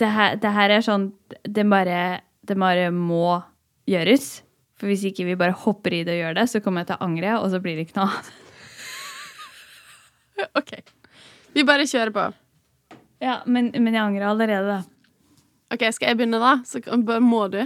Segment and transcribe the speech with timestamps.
[0.00, 1.10] det her, det her er sånn
[1.42, 2.00] det bare,
[2.46, 3.38] det bare må
[3.88, 4.40] gjøres.
[4.76, 6.98] For hvis ikke vi bare hopper i det og gjør det, så kommer jeg til
[6.98, 8.34] å angre, og så blir det ikke noe av.
[10.60, 10.74] OK.
[11.56, 12.26] Vi bare kjører på.
[13.24, 14.82] Ja, men, men jeg angrer allerede, da.
[15.72, 16.58] OK, skal jeg begynne, da?
[16.68, 16.82] Så
[17.24, 17.62] må du.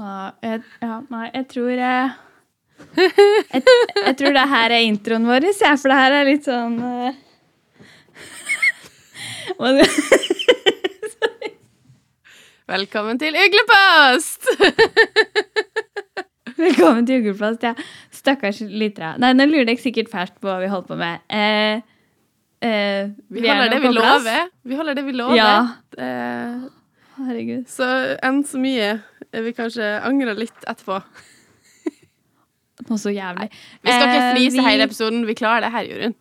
[0.00, 2.10] Nei, jeg, ja, nei, jeg tror jeg,
[2.94, 3.62] jeg
[4.04, 7.18] Jeg tror det her er introen vår, ja, for det her er litt sånn eh,
[12.70, 14.46] Velkommen til Uglepost!
[16.60, 17.72] Velkommen til Uglepost, Ja.
[18.14, 19.14] Stakkars lyttere.
[19.22, 21.22] Nei, nå lurer dere sikkert fælt på hva vi holder på med.
[21.32, 21.80] Eh,
[22.62, 24.22] eh, Vi vi holder det vi plass.
[24.22, 24.50] lover.
[24.70, 25.36] Vi holder det vi lover.
[25.40, 25.52] Ja.
[25.98, 26.54] Eh,
[27.20, 27.64] Herregud.
[27.68, 27.88] så
[28.24, 28.90] enn så mye
[29.32, 31.00] er vi kanskje angrer litt etterpå.
[32.88, 33.50] Noe så jævlig.
[33.84, 35.26] Vi skal ikke Eh, fnise vi- hele episoden.
[35.28, 36.14] Vi klarer det her, Jorunn.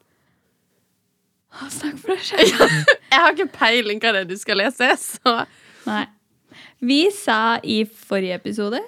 [1.69, 2.61] Snakk for deg selv.
[3.11, 5.33] Jeg har ikke peiling hva det er du skal lese, så
[5.88, 6.03] Nei.
[6.86, 8.80] Vi sa i forrige episode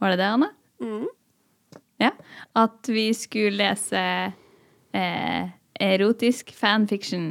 [0.00, 0.50] Var det det, Anne?
[0.80, 1.06] Mm.
[2.00, 2.12] Ja.
[2.56, 4.00] At vi skulle lese
[4.92, 7.30] eh, erotisk fanfiction.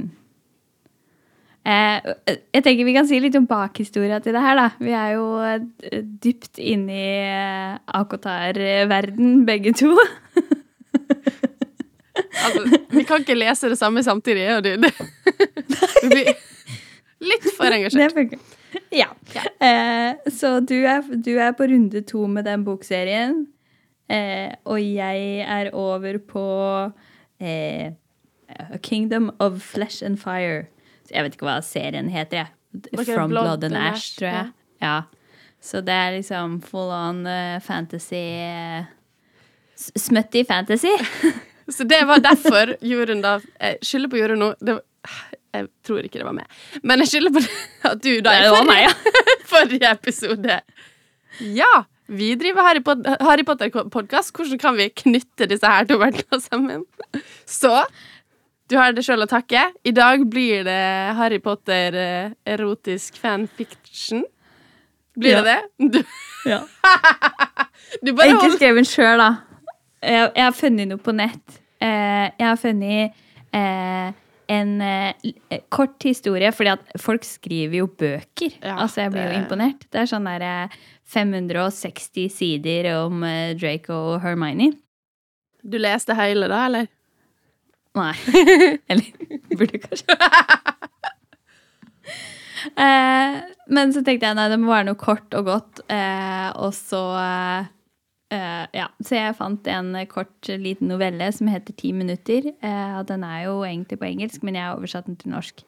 [1.65, 2.09] Eh,
[2.53, 4.57] jeg tenker Vi kan si litt om bakhistoria til det her.
[4.59, 4.67] da.
[4.81, 9.93] Vi er jo eh, dypt inne i eh, Akotar-verden, begge to.
[12.15, 14.91] altså, Vi kan ikke lese det samme samtidig, og det, det,
[16.01, 16.31] det blir
[17.25, 18.35] litt for engasjert.
[18.91, 19.09] Ja.
[19.33, 19.43] Ja.
[19.63, 23.45] Eh, så du er, du er på runde to med den bokserien.
[24.11, 26.45] Eh, og jeg er over på
[27.41, 27.93] eh,
[28.51, 30.67] A Kingdom of Flesh and Fire.
[31.07, 32.45] Så Jeg vet ikke hva serien heter.
[32.45, 33.05] jeg.
[33.07, 34.51] From Blood and Ash, tror jeg.
[34.83, 34.97] Ja.
[35.63, 38.83] Så det er liksom full on eh, fantasy eh,
[39.75, 40.91] Smutty fantasy.
[41.71, 44.51] Så det var derfor Jorunn da Jeg skylder på Jorunn nå.
[44.61, 44.83] Det var,
[45.55, 46.59] jeg tror ikke det var meg.
[46.83, 47.43] Men jeg skylder på
[47.89, 49.19] at du da i meg, forrige,
[49.53, 50.61] forrige episode
[51.57, 51.73] Ja!
[52.05, 54.29] Vi driver Harry, Pot Harry Potter-podkast.
[54.37, 56.83] Hvordan kan vi knytte disse her to verdenene sammen?
[57.49, 57.71] Så
[58.69, 59.63] du har det sjøl å takke.
[59.85, 60.77] I dag blir det
[61.17, 61.97] Harry Potter
[62.45, 62.61] eh,
[63.17, 64.21] fanfiction.
[65.17, 65.41] Blir Ja.
[65.41, 65.91] det det?
[65.97, 66.03] Du,
[66.45, 66.61] Ja.
[68.05, 69.29] du bare Ikke skrevet sjøl, da.
[70.05, 71.59] Jeg, jeg har funnet noe på nett.
[71.81, 73.15] Eh, jeg har funnet
[73.55, 74.13] eh,
[74.47, 75.13] en eh,
[75.73, 78.57] kort historie, fordi at folk skriver jo bøker.
[78.61, 79.87] Ja, altså, jeg blir jo imponert.
[79.91, 80.75] Det er sånn der eh,
[81.15, 84.73] 560 sider om eh, Draco og Hermione.
[85.65, 86.91] Du leste hele, da, eller?
[87.95, 88.11] Nei.
[88.91, 89.05] Eller
[89.55, 90.17] burde kanskje.
[92.83, 93.37] eh,
[93.71, 95.81] men så tenkte jeg nei, det må være noe kort og godt.
[95.87, 97.05] Eh, og så
[98.35, 98.87] eh, eh, Ja.
[99.01, 102.51] Så jeg fant en kort liten novelle som heter Ti minutter.
[102.63, 105.63] Uh, den er jo egentlig på engelsk, men jeg har oversatt den til norsk.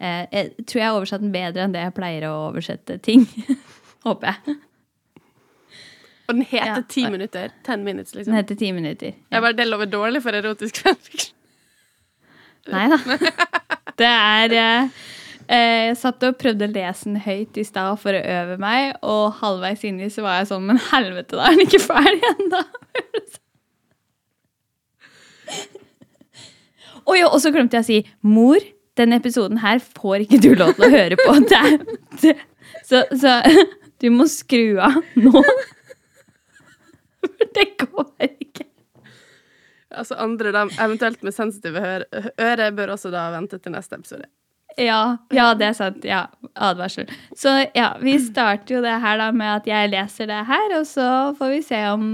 [0.00, 3.26] Uh, jeg tror jeg har oversatt den bedre enn det jeg pleier å oversette ting.
[4.06, 4.58] Håper jeg.
[6.28, 6.82] Og den heter Ja.
[6.88, 7.52] ti minutter.
[7.64, 8.32] Ten minutes, liksom.
[8.34, 9.14] Den heter Ti minutter.
[9.32, 11.34] Jeg bare, Det lover dårlig for erotisk fanfiction.
[12.68, 12.98] Nei da.
[13.98, 14.90] Det er eh, eh,
[15.48, 19.38] Jeg satt og prøvde å lese den høyt i stad for å øve meg, og
[19.40, 22.60] halvveis inni så var jeg sånn Men helvete, da er den ikke ferdig ennå!
[27.08, 27.98] og, jo, og så glemte jeg å si
[28.28, 28.60] Mor,
[29.00, 31.36] denne episoden her får ikke du lov til å høre på.
[31.48, 31.62] Det
[32.20, 32.34] det,
[32.84, 33.38] så, så
[34.02, 35.42] du må skru av nå.
[37.24, 38.66] For det går ikke.
[39.88, 44.28] Altså Andre, da, eventuelt med sensitive øre, bør også da vente til neste episode.
[44.78, 46.04] Ja, ja, det er sant.
[46.06, 47.08] Ja, advarsel.
[47.36, 50.86] Så ja, vi starter jo det her da med at jeg leser det her, og
[50.86, 51.08] så
[51.38, 52.04] får vi se om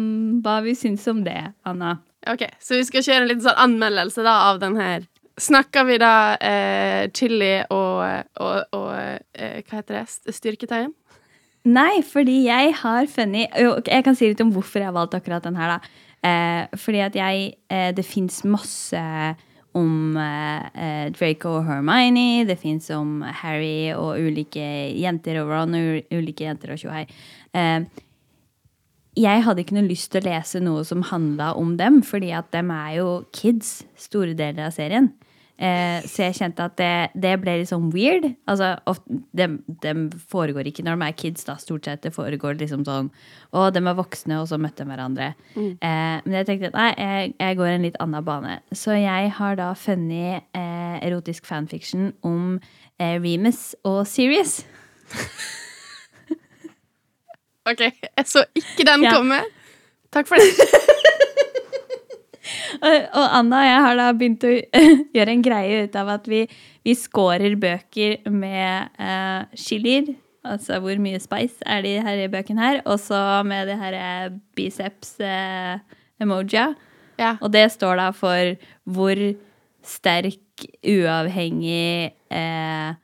[0.45, 1.99] hva vi syns om det, Anna.
[2.31, 5.05] Ok, Så vi skal kjøre en liten sånn anmeldelse da av den her.
[5.41, 8.05] Snakker vi da eh, chili og,
[8.41, 10.33] og, og eh, hva heter det?
[10.33, 10.93] Styrketegn?
[11.65, 13.55] Nei, fordi jeg har funnet
[13.89, 16.01] Jeg kan si litt om hvorfor jeg har valgt akkurat den her, da.
[16.25, 19.01] Eh, fordi at jeg eh, Det fins masse
[19.79, 22.45] om eh, eh, Draco og Hermione.
[22.49, 24.65] Det fins om Harry og ulike
[25.01, 27.05] jenter og Ron og ulike jenter og tjohei.
[27.55, 27.87] Eh,
[29.15, 32.49] jeg hadde ikke noe lyst til å lese noe som handla om dem, fordi at
[32.55, 35.13] dem er jo kids store deler av serien.
[35.55, 36.89] Eh, så jeg kjente at det,
[37.23, 38.25] det ble litt sånn weird.
[38.51, 39.47] Altså, ofte, de,
[39.85, 40.01] dem
[40.33, 41.55] foregår ikke når de er kids, da.
[41.63, 42.03] Stort sett.
[42.03, 43.11] Det foregår liksom sånn
[43.55, 45.29] Å, de er voksne, og så møtte de hverandre.
[45.55, 48.57] Eh, men jeg tenkte at nei, jeg, jeg går en litt annen bane.
[48.75, 52.57] Så jeg har da funnet eh, erotisk fanfiction om
[52.99, 54.65] eh, Remus og Sirius.
[57.71, 59.15] OK, jeg så ikke den Ja.
[59.17, 59.39] komme.
[60.13, 60.51] Takk for det.
[62.81, 64.53] Og Anna og jeg har da begynt å
[65.17, 66.41] gjøre en greie ut av at vi,
[66.87, 70.07] vi scorer bøker med uh, chilier.
[70.45, 72.83] Altså hvor mye spice er det i bøkene bøken her.
[72.85, 73.19] Og så
[73.49, 76.67] med det her eh, biceps-emoja.
[77.17, 77.31] Ja.
[77.41, 78.53] Og det står da for
[78.85, 79.17] hvor
[79.85, 80.41] sterk,
[80.85, 82.95] uavhengig, eh,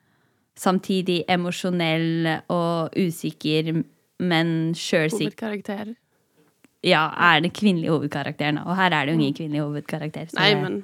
[0.56, 3.82] samtidig emosjonell og usikker,
[4.20, 5.94] men sjølsikker Hovedkarakter.
[6.86, 8.62] Ja, er det kvinnelige hovedkarakteren.
[8.64, 10.30] Og her er det jo ingen kvinnelig hovedkarakter.
[10.30, 10.80] så Nei, men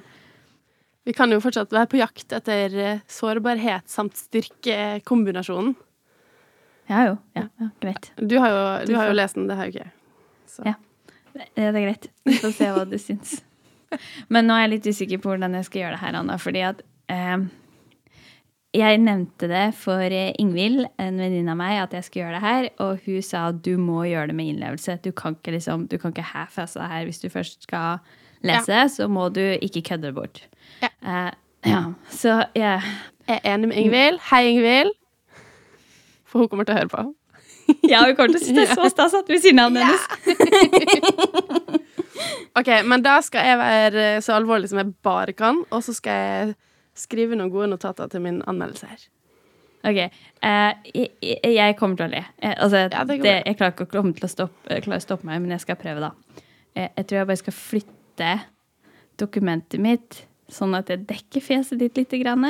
[1.07, 5.75] vi kan jo fortsatt være på jakt etter eh, sårbarhet samt styrkekombinasjonen.
[6.91, 7.15] Ja jo.
[7.35, 8.11] Ja, ja greit.
[8.19, 9.93] Du har jo, Du har jo lest den, det har jo ikke jeg.
[10.65, 10.75] Ja.
[11.37, 12.09] Ja, det er greit.
[12.25, 13.37] Vi får se hva du syns.
[14.33, 16.37] Men nå er jeg litt usikker på hvordan jeg skal gjøre det her, Anna.
[16.41, 16.83] Fordi at
[17.13, 17.35] eh,
[18.77, 22.43] jeg nevnte det for eh, Ingvild, en venninne av meg, at jeg skulle gjøre det
[22.45, 22.69] her.
[22.85, 24.99] Og hun sa at du må gjøre det med innlevelse.
[25.03, 27.05] Du kan ikke, liksom, du kan ikke half-asse det her.
[27.09, 27.99] Hvis du først skal
[28.45, 30.43] lese, så må du ikke kødde det bort.
[30.83, 30.91] Ja.
[31.01, 31.31] Uh,
[31.65, 31.83] ja.
[32.13, 32.81] Så jeg
[33.27, 34.19] Jeg er enig med Ingvild.
[34.29, 34.93] Hei, Ingvild.
[36.27, 37.07] For hun kommer til å høre på.
[37.91, 40.03] Ja, hun kommer til å synes det er så stas at vi sier navnet hennes.
[42.57, 46.15] Ok, men da skal jeg være så alvorlig som jeg bare kan, og så skal
[46.17, 46.55] jeg
[46.97, 49.05] skrive noen gode notater til min anmeldelse her.
[49.87, 49.99] Ok,
[50.43, 52.19] Uh, jeg, jeg- jeg kommer til å le.
[52.41, 54.99] Eh, altså, Ja, det det, jeg klarer ikke å komme til å stoppe, eh, å
[55.01, 56.11] stoppe meg, men jeg skal prøve, da.
[56.75, 58.31] Eh, jeg tror jeg bare skal flytte
[59.17, 62.13] dokumentet mitt sånn at jeg dekker fjeset ditt litt.
[62.21, 62.45] Grann,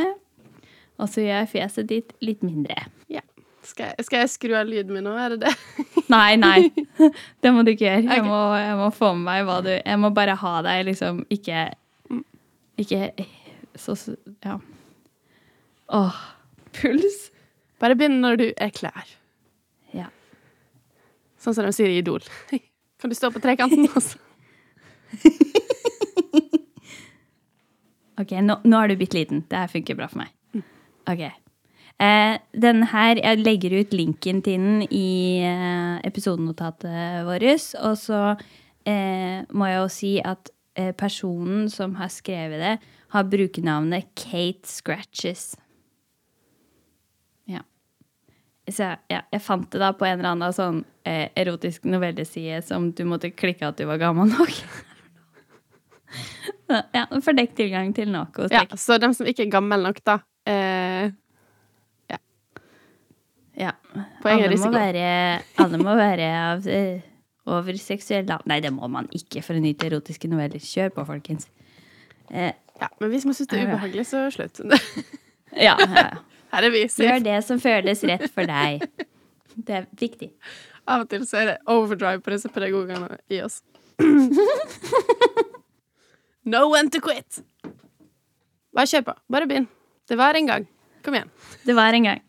[1.00, 2.76] og så gjør jeg fjeset ditt litt mindre.
[3.08, 3.22] Ja.
[3.64, 5.56] Skal jeg, skal jeg skru av lyden min nå, er det det?
[6.10, 6.70] Nei, nei.
[7.42, 8.04] Det må du ikke gjøre.
[8.16, 11.26] Jeg må, jeg må få med meg hva du Jeg må bare ha deg liksom
[11.30, 11.66] ikke
[12.80, 13.10] Ikke
[13.78, 13.96] så
[14.44, 14.60] Ja.
[15.90, 16.18] Åh.
[16.78, 17.32] Puls.
[17.80, 19.08] Bare begynn når du er klar.
[19.94, 20.10] Ja.
[21.40, 22.22] Sånn som de sier i Idol.
[23.00, 23.88] Kan du stå på trekanten?
[23.96, 24.18] også?
[28.18, 29.44] Ok, nå, nå er du bitte liten.
[29.50, 30.64] Det her funker bra for meg.
[31.08, 31.22] Ok.
[32.02, 37.74] Eh, den her, Jeg legger ut linken til den i eh, episodenotatet vårt.
[37.86, 38.22] Og så
[38.86, 42.76] eh, må jeg jo si at eh, personen som har skrevet det,
[43.14, 45.54] har brukenavnet Kate Scratches.
[47.48, 47.62] Ja.
[48.68, 52.90] Så ja, jeg fant det da på en eller annen sånn eh, erotisk novelleside som
[52.92, 54.52] du måtte klikke at du var gammel nok.
[56.98, 58.28] ja, Fordekt tilgang til noe.
[58.52, 58.76] Ja, Ja.
[58.80, 60.20] så dem som ikke er gammel nok, da.
[60.48, 61.08] Eh,
[63.58, 63.72] ja.
[64.22, 64.70] På egen alle, risiko.
[64.70, 65.06] må være,
[65.58, 67.00] alle må være av eh,
[67.50, 68.44] over seksuell lav...
[68.46, 70.62] Nei, det må man ikke for å nyte erotiske noveller.
[70.62, 71.48] Kjør på, folkens.
[72.32, 74.62] Eh, ja, men hvis man syns det er ubehagelig, så slutt.
[75.68, 76.08] ja, ja.
[76.54, 78.86] Her er vi Gjør det som føles rett for deg.
[79.56, 80.32] Det er viktig.
[80.88, 83.60] Av og til så er det overdrive på disse pedagogene i oss.
[86.54, 87.42] no one to quit!
[88.78, 89.18] Bare kjør på.
[89.34, 89.68] Bare begynn.
[90.08, 90.68] Det var en gang.
[91.04, 91.34] Kom igjen.
[91.66, 92.24] Det var en gang.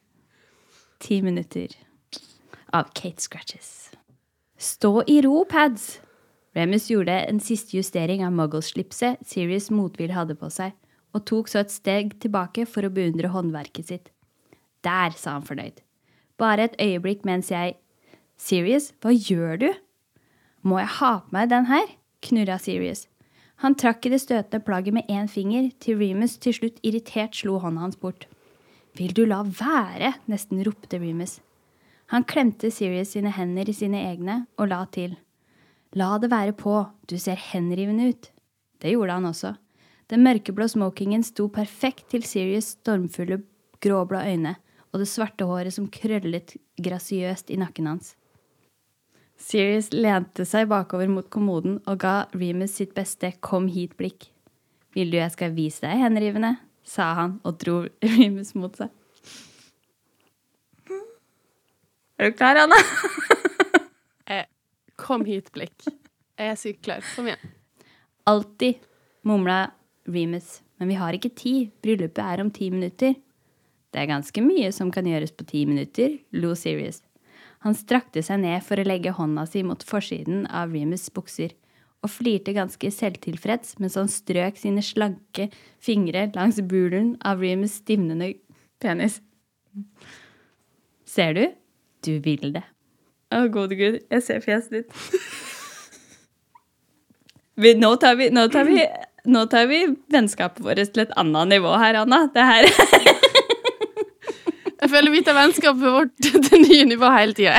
[0.98, 1.76] Ti minutter
[2.74, 3.90] av Kate Scratches.
[4.58, 6.00] Stå i ro, pads!
[6.58, 10.72] Remus gjorde en siste justering av Muggle-slipset Sirius motvill hadde på seg,
[11.14, 14.08] og tok så et steg tilbake for å beundre håndverket sitt.
[14.82, 15.78] Der, sa han fornøyd.
[16.38, 17.76] Bare et øyeblikk mens jeg
[18.38, 19.68] Sirius, hva gjør du?
[20.66, 21.94] Må jeg ha på meg den her?
[22.26, 23.06] knurra Sirius.
[23.62, 27.60] Han trakk i det støtende plagget med én finger, til Remus til slutt irritert slo
[27.62, 28.26] hånda hans bort.
[28.98, 30.16] Vil du la være?
[30.26, 31.38] nesten ropte Remus.
[32.10, 35.14] Han klemte Sirius sine hender i sine egne og la til.
[35.96, 38.30] La det være på, du ser henrivende ut.
[38.82, 39.54] Det gjorde han også.
[40.08, 43.42] Den mørkeblå smokingen sto perfekt til Sirius' stormfulle
[43.80, 44.56] gråblå øyne
[44.92, 48.14] og det svarte håret som krøllet grasiøst i nakken hans.
[49.38, 54.30] Sirius lente seg bakover mot kommoden og ga Remus sitt beste kom hit-blikk.
[54.96, 56.56] Vil du jeg skal vise deg henrivende?
[56.88, 57.82] sa han og dro
[58.16, 58.88] Remus mot seg.
[62.18, 62.78] Er du klar, Anna?
[64.98, 65.86] Kom hit, blikk.
[66.38, 67.04] Jeg er sykt klar.
[67.14, 67.54] Kom igjen.
[68.28, 68.82] Alltid,
[69.26, 69.70] mumla
[70.10, 70.58] Remus.
[70.78, 71.72] Men vi har ikke tid.
[71.82, 73.16] Bryllupet er om ti minutter.
[73.88, 77.00] Det er ganske mye som kan gjøres på ti minutter, lo Sirius.
[77.64, 81.54] Han strakte seg ned for å legge hånda si mot forsiden av Remus' bukser,
[82.04, 85.48] og flirte ganske selvtilfreds mens han strøk sine slanke
[85.82, 88.34] fingre langs bulen av Remus' stivnende
[88.78, 89.18] penis.
[91.08, 91.44] Ser du?
[92.06, 92.62] Du vil det.
[93.28, 94.88] Å, gode gud, jeg ser fjeset ditt.
[97.58, 98.86] Vi, nå, tar vi, nå, tar vi,
[99.28, 99.82] nå tar vi
[100.14, 102.18] vennskapet vårt til et annet nivå her, Anna.
[102.32, 102.64] Det her
[104.78, 107.58] Jeg føler vi tar vennskapet vårt til nye nivå hele tida.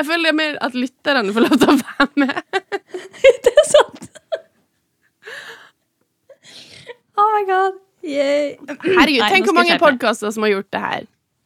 [0.00, 2.34] Jeg føler det er mer at lytterne får lov til å være med.
[3.44, 4.04] det er sant.
[7.20, 7.72] Oh my god.
[8.06, 8.46] Yay.
[8.66, 11.02] Herregud, tenk hvor mange podkaster som har gjort det her.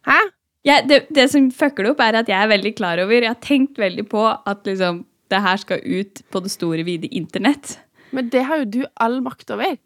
[0.09, 0.19] Hæ?
[0.65, 3.29] Ja, det, det som fucker det opp, er at jeg er veldig klar over Jeg
[3.29, 5.03] har tenkt veldig på at liksom,
[5.33, 7.79] det her skal ut på det store, vide internett.
[8.17, 9.77] Men det har jo du all makt over.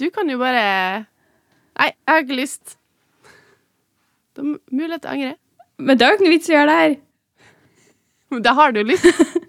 [0.00, 0.64] Du kan jo bare
[1.80, 2.74] Nei, jeg har ikke lyst.
[4.34, 5.36] Det er mulighet til å angre.
[5.80, 6.96] Men det er jo ikke noe vits i å gjøre det her.
[8.30, 9.06] Men da har du lyst.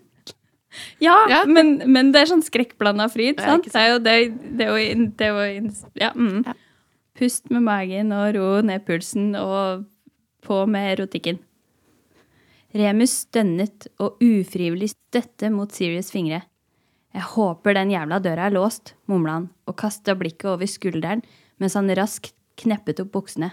[1.02, 1.42] Ja, Ja.
[1.50, 3.42] Men, men det er sånn skrekkblanda fryd.
[3.44, 3.66] Sant?
[3.68, 4.14] Det er jo det,
[4.56, 6.44] det, er jo, det er jo ja, mm.
[6.48, 6.54] Ja.
[7.20, 9.84] Pust med magen og ro ned pulsen og
[10.44, 11.40] på med erotikken.
[12.72, 16.44] Remus stønnet og ufrivillig støtte mot Sirius fingre.
[17.12, 21.24] Jeg håper den jævla døra er låst, mumla han og kasta blikket over skulderen
[21.60, 23.52] mens han raskt kneppet opp buksene.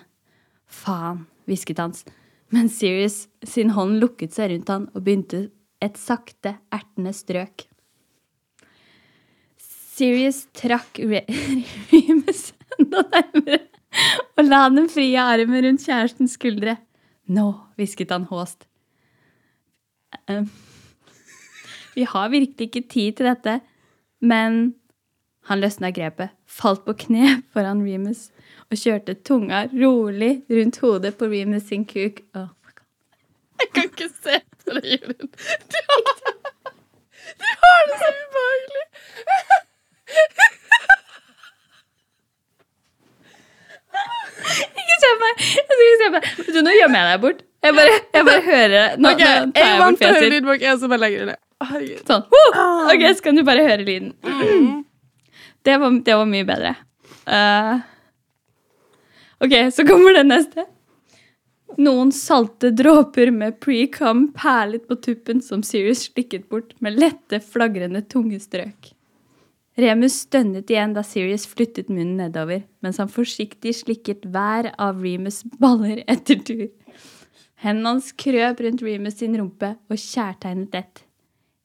[0.68, 2.04] Faen, hvisket Hans,
[2.54, 5.48] men Sirius sin hånd lukket seg rundt han og begynte
[5.82, 7.66] et sakte, ertende strøk.
[9.58, 11.00] Sirius trakk
[11.92, 13.64] Remus enda nærmere
[14.38, 16.76] og la den frie armen rundt kjærestens skuldre.
[17.28, 18.66] Nå, hvisket han håst.
[20.28, 20.44] «Eh,
[21.96, 23.60] Vi har virkelig ikke tid til dette,
[24.20, 24.74] men
[25.48, 28.26] Han løsna grepet, falt på kne foran Remus
[28.68, 32.20] og kjørte tunga rolig rundt hodet på Remus sin kuk.
[32.36, 32.50] Oh,
[33.60, 35.30] Jeg kan ikke se på det, Jørund.
[35.72, 36.04] Du har,
[37.40, 38.84] du har det så ubehagelig.
[44.82, 45.44] Ikke se meg!
[45.58, 46.30] Jeg skal ikke se deg.
[46.38, 47.44] Vet du, nå gjemmer jeg deg bort.
[47.66, 48.96] Jeg bare, jeg bare hører.
[49.02, 50.18] Nå, okay, nå tar jeg vant til å
[50.54, 51.44] høre som bare legger det ned.
[52.06, 52.26] Sånn.
[52.30, 54.12] Oh, Ok, så kan du bare høre lyden.
[55.66, 56.74] Det var, det var mye bedre.
[57.28, 57.80] Uh,
[59.44, 60.64] ok, så kommer det neste.
[61.78, 68.00] Noen salte dråper med pre-cum perlet på tuppen som Sirius slikket bort med lette, flagrende
[68.08, 68.94] tungestrøk.
[69.78, 75.44] Remus stønnet igjen da Sirius flyttet munnen nedover, mens han forsiktig slikket hver av Remus'
[75.62, 76.64] baller etter tur.
[77.62, 81.04] Hendene hans krøp rundt Remus sin rumpe og kjærtegnet lett.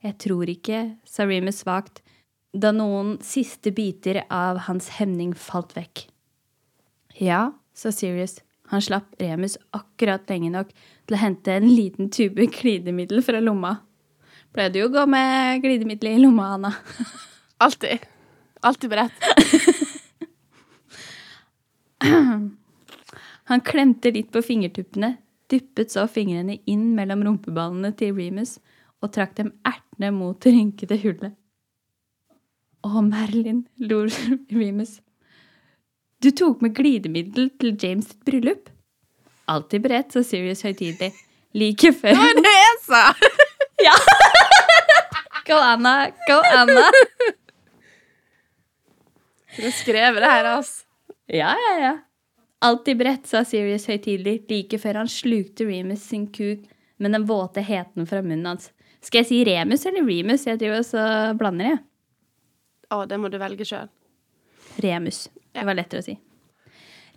[0.06, 2.04] Jeg tror ikke, sa Remus svakt,
[2.54, 6.06] da noen siste biter av hans hemning falt vekk.
[7.18, 8.42] Ja, sa Sirius.
[8.70, 13.80] Han slapp Remus akkurat lenge nok til å hente en liten tube glidemiddel fra lomma.
[14.54, 16.76] Pleide jo å gå med glidemiddel i lomma, Anna.
[17.64, 18.00] Alltid.
[18.62, 19.12] Alltid beredt.
[23.52, 25.14] Han klemte litt på fingertuppene,
[25.52, 28.58] dyppet så fingrene inn mellom rumpeballene til Remus
[29.04, 31.34] og trakk dem ertende mot det rynkete hullet.
[32.84, 34.04] Å, Merlin, lo
[34.60, 34.98] Remus.
[36.24, 38.70] Du tok med glidemiddel til James sitt bryllup?
[39.52, 41.12] Alltid beredt, sa Sirius høytidelig.
[41.54, 43.04] Like før Det var det jeg sa!
[43.84, 43.96] Ja!
[45.44, 46.12] Go, Anna.
[46.28, 46.86] Go, Anna.
[49.56, 50.86] Du har skrevet det her, altså.
[51.32, 51.94] Ja, ja, ja.
[52.64, 56.64] Alltid bredt, sa Sirius høytidelig, like før han slukte Remus sin kuk
[57.04, 58.70] med den våte heten fra munnen hans.
[59.04, 60.46] Skal jeg si Remus eller Remus?
[60.48, 61.04] Jeg driver også
[61.40, 61.82] blander, jeg.
[62.94, 63.90] Å, det må du velge sjøl.
[64.84, 65.26] Remus.
[65.54, 66.16] Det var lettere å si.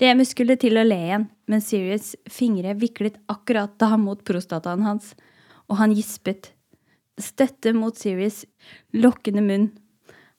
[0.02, 5.14] Remus skulle til å le igjen, men Sirius fingre viklet akkurat da mot prostataen hans,
[5.70, 6.50] og han gispet.
[7.22, 8.44] Støtte mot Sirius'
[8.92, 9.70] lokkende munn.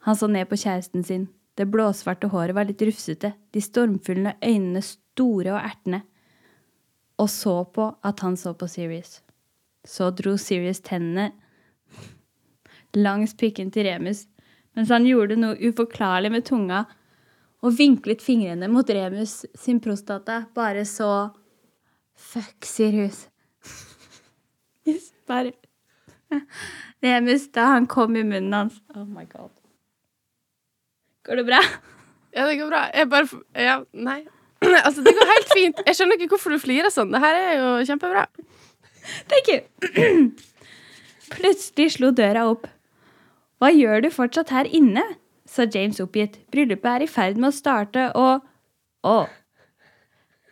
[0.05, 1.25] Han så ned på kjæresten sin.
[1.57, 6.03] Det blåsvarte håret var litt rufsete, de stormfulle øynene store og ertende.
[7.17, 9.21] Og så på at han så på Sirius.
[9.87, 11.31] Så dro Sirius tennene
[12.97, 14.25] langs pikken til Remus,
[14.77, 16.83] mens han gjorde noe uforklarlig med tunga
[17.65, 21.33] og vinklet fingrene mot Remus sin prostata, bare så
[22.17, 23.27] Fuck, Sirius.
[27.05, 28.81] Remus, da han kom i munnen hans.
[28.95, 29.56] Oh my god.
[31.27, 31.61] Går det bra?
[32.35, 32.81] Ja, det går bra.
[32.95, 34.21] Jeg bare Ja, nei.
[34.87, 35.81] Altså, det går helt fint.
[35.85, 37.11] Jeg skjønner ikke hvorfor du flirer sånn.
[37.13, 38.25] Det her er jo kjempebra.
[39.31, 39.59] Thank you.
[41.35, 42.67] Plutselig slo døra opp.
[43.61, 45.03] Hva gjør du fortsatt her inne?
[45.47, 46.41] sa James oppgitt.
[46.51, 48.43] Bryllupet er i ferd med å starte, og
[49.07, 49.27] Å.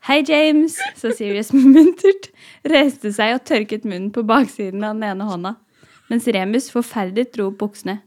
[0.08, 2.30] Hei, James, sa Sirius muntert,
[2.70, 5.56] reiste seg og tørket munnen på baksiden av den ene hånda,
[6.12, 7.98] mens Remus forferdet dro opp buksene.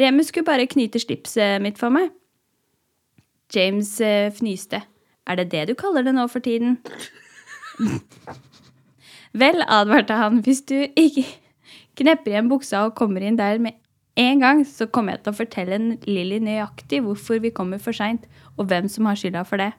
[0.00, 2.10] Remus skulle bare knyte slipset mitt for meg.
[3.54, 4.82] James eh, fnyste.
[5.26, 6.78] Er det det du kaller det nå for tiden?
[9.42, 11.24] Vel, advarte han, hvis du ikke
[11.96, 13.76] knepper igjen buksa og kommer inn der med
[14.16, 18.24] en gang, så kommer jeg til å fortelle Lilly nøyaktig hvorfor vi kommer for seint,
[18.56, 19.72] og hvem som har skylda for det.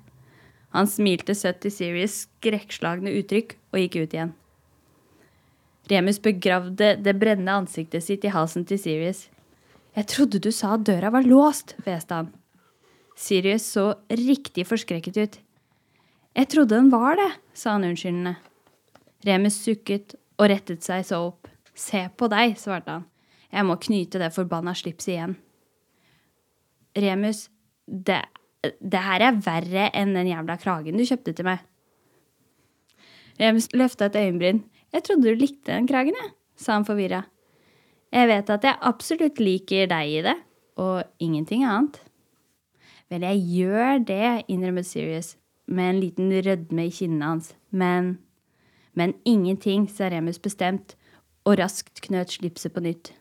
[0.75, 4.35] Han smilte søtt til Sirius skrekkslagne uttrykk og gikk ut igjen.
[5.89, 9.25] Remus begravde det brennende ansiktet sitt i halsen til Sirius.
[9.97, 12.29] Jeg trodde du sa at døra var låst, hveste han.
[13.17, 15.37] Sirius så riktig forskrekket ut.
[16.37, 18.35] Jeg trodde den var det, sa han unnskyldende.
[19.25, 21.49] Remus sukket og rettet seg så opp.
[21.73, 23.07] Se på deg, svarte han.
[23.49, 25.33] Jeg må knyte det forbanna slipset igjen.
[26.97, 27.47] Remus,
[27.87, 28.19] det,
[28.61, 31.63] det her er verre enn den jævla kragen du kjøpte til meg.
[33.41, 34.61] Remus løfta et øyenbryn.
[34.93, 37.23] Jeg trodde du likte den kragen, jeg, sa han forvirra.
[38.13, 40.35] Jeg vet at jeg absolutt liker deg i det,
[40.79, 41.99] og ingenting annet.
[43.11, 45.35] Vel, jeg gjør det, innrømmet Sirius,
[45.67, 47.53] med en liten rødme i kinnene hans.
[47.71, 48.17] Men
[48.97, 50.95] Men ingenting, sa Remus bestemt,
[51.45, 53.11] og raskt knøt slipset på nytt.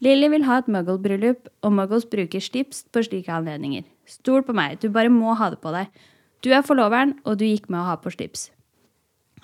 [0.00, 3.84] Lilly vil ha et muggle-bryllup, og muggles bruker slips på slike anledninger.
[4.08, 5.92] Stol på meg, du bare må ha det på deg.
[6.40, 8.48] Du er forloveren, og du gikk med å ha på slips.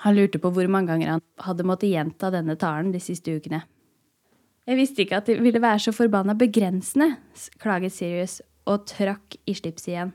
[0.07, 3.67] Han lurte på hvor mange ganger han hadde måttet gjenta denne talen de siste ukene.
[4.67, 7.13] Jeg visste ikke at det ville være så forbanna begrensende,
[7.63, 10.11] klaget Sirius og trakk i slipset igjen.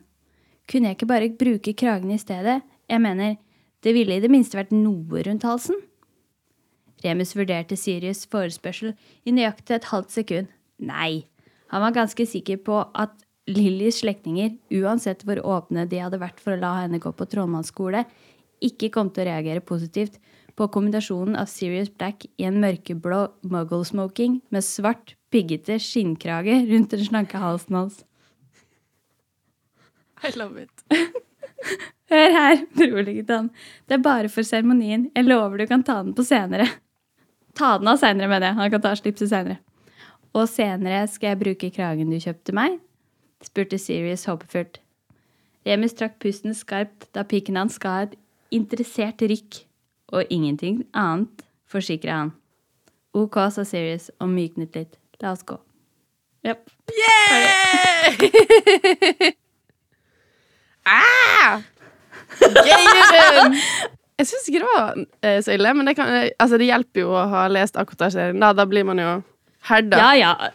[0.67, 2.59] Kunne jeg ikke bare bruke kragen i stedet?
[2.89, 3.37] Jeg mener,
[3.83, 5.79] det ville i det minste vært noe rundt halsen.
[7.01, 8.91] Remus vurderte Sirius' forespørsel
[9.25, 10.51] i nøyaktig et halvt sekund.
[10.83, 11.23] Nei,
[11.71, 13.15] han var ganske sikker på at
[13.49, 14.53] Lillys slektninger,
[14.83, 18.03] uansett hvor åpne de hadde vært for å la henne gå på trollmannsskole,
[18.61, 20.19] ikke kom til å reagere positivt
[20.61, 27.07] på kombinasjonen av Sirius Black i en mørkeblå muggle-smoking med svart, piggete skinnkrage rundt den
[27.07, 28.03] slanke halsen hans.
[30.21, 30.83] I love it.
[32.11, 33.49] Hør her, beroliget han.
[33.89, 35.07] Det er bare for seremonien.
[35.15, 36.67] Jeg lover du kan ta den på senere.
[37.57, 38.59] Ta den av senere, mener jeg.
[38.59, 39.57] Han kan ta slipset senere.
[40.37, 42.77] Og senere skal jeg bruke kragen du kjøpte meg?
[43.41, 44.77] spurte Sirius håpefullt.
[45.65, 48.13] Remus trakk pusten skarpt da piken hans ga et
[48.53, 49.63] interessert rykk.
[50.11, 52.31] Og ingenting annet, forsikra han.
[53.15, 54.97] Ok, sa Serious og myknet litt.
[55.21, 55.57] La oss gå.
[56.43, 56.69] Japp.
[56.97, 58.21] Yeah!
[60.89, 61.61] ah!
[62.41, 63.57] Gøyeren!
[64.21, 67.01] Jeg syns ikke det var eh, så ille, men det, kan, eh, altså, det hjelper
[67.01, 68.37] jo å ha lest Akotar-serien.
[68.41, 69.13] Da, da blir man jo
[69.65, 69.97] herda.
[69.97, 70.51] Ja, ja.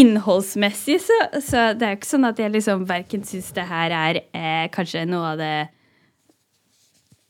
[0.00, 3.92] Innholdsmessig så, så det er jo ikke sånn at jeg liksom verken syns det her
[3.92, 5.54] er eh, kanskje noe av det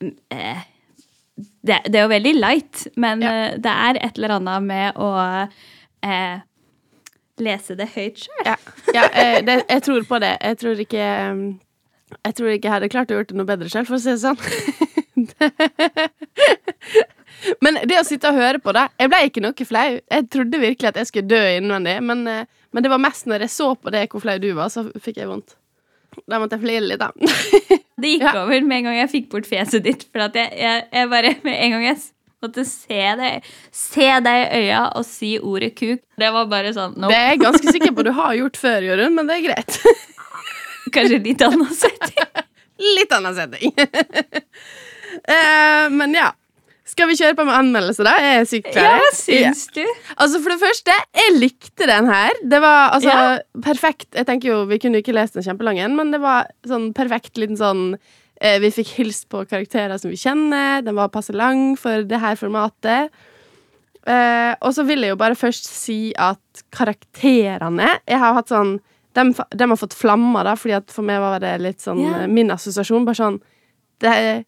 [0.04, 0.62] mm, eh,
[1.66, 3.33] det, det er jo veldig light, men Ja.
[3.50, 5.11] eh, det er et eller annet med å
[6.03, 6.38] eh,
[7.40, 8.44] lese det høyt sjøl.
[8.46, 8.57] Ja,
[8.94, 10.35] ja eh, det, jeg tror på det.
[10.40, 11.42] Jeg tror ikke um,
[12.24, 14.11] Jeg tror ikke jeg hadde klart å gjort det noe bedre selv, for å si
[14.11, 14.40] det sånn.
[17.64, 19.88] men det å sitte og høre på det Jeg ble ikke noe flau.
[20.00, 23.46] Jeg trodde virkelig at jeg skulle dø innvendig, men, eh, men det var mest når
[23.46, 25.57] jeg så på det hvor flau du var, så fikk jeg vondt.
[26.29, 27.11] Da måtte jeg flire litt, da.
[28.01, 28.33] Det gikk Ja.
[28.44, 30.07] over med en gang jeg fikk bort fjeset ditt.
[30.11, 31.99] For jeg, jeg, jeg bare Med en gang jeg
[32.40, 36.94] måtte se deg Se deg i øya og si ordet kuk, det var bare sånn
[37.03, 39.81] Det er jeg ganske sikker på du har gjort før, Jørund, men det er greit.
[40.96, 42.25] Kanskje litt annen setting.
[42.96, 43.75] Litt annen setting.
[45.29, 46.31] uh, men ja.
[47.00, 48.12] Skal vi kjøre på med anmeldelse, da?
[48.20, 48.98] Jeg er sykt klar.
[49.00, 49.80] Ja, syns du?
[50.20, 52.36] Altså, for det første, jeg likte den her.
[52.44, 53.38] Det var altså Ja.
[53.64, 54.10] perfekt.
[54.14, 57.40] Jeg tenker jo, Vi kunne ikke lest den kjempelang en, men det var sånn perfekt
[57.40, 57.96] liten sånn
[58.40, 60.84] eh, Vi fikk hilst på karakterer som vi kjenner.
[60.84, 63.08] Den var passe lang for det her formatet.
[64.06, 68.78] Eh, og så vil jeg jo bare først si at karakterene Jeg har hatt sånn
[69.12, 72.20] De, de har fått flammer, da, fordi at for meg var det litt sånn Ja.
[72.22, 73.04] eh, min assosiasjon.
[73.04, 73.40] Bare sånn
[74.00, 74.44] det,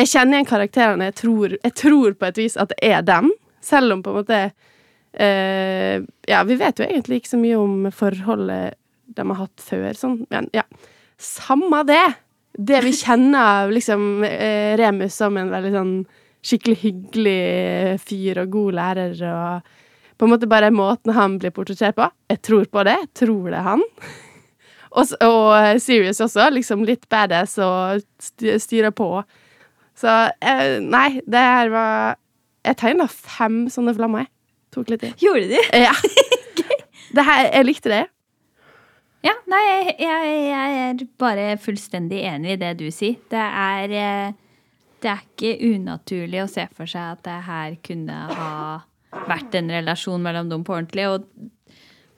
[0.00, 1.10] Jeg kjenner igjen karakterene.
[1.10, 3.30] Jeg tror, jeg tror på et vis at det er dem.
[3.64, 4.42] Selv om på en måte
[5.10, 8.76] Uh, Ja, vi vet jo egentlig ikke så mye om forholdet
[9.10, 10.62] de har hatt før, sånn, men ja.
[11.18, 12.04] Samme det!
[12.54, 15.92] Det vi kjenner av liksom uh, Remus som en veldig sånn
[16.46, 19.74] skikkelig hyggelig fyr og god lærer og
[20.20, 22.06] på en måte bare måten han blir portrettert på.
[22.30, 22.96] Jeg tror på det.
[23.16, 23.84] Tror det er han.
[24.90, 26.50] Og, og Sirius også.
[26.52, 29.08] Liksom litt badass og styrer på.
[30.00, 30.08] Så
[30.40, 32.18] eh, nei, det her var
[32.64, 34.28] Jeg tegna fem sånne flammer.
[34.74, 35.16] Tok litt tid.
[35.20, 35.58] Gjorde du?
[35.86, 35.94] Ja.
[37.10, 38.04] Det her, jeg likte det.
[39.26, 43.16] Ja, nei, jeg, jeg, jeg er bare fullstendig enig i det du sier.
[43.32, 44.36] Det er eh,
[45.02, 48.52] Det er ikke unaturlig å se for seg at det her kunne ha
[49.26, 51.08] vært en relasjon mellom dem på ordentlig.
[51.08, 51.26] Og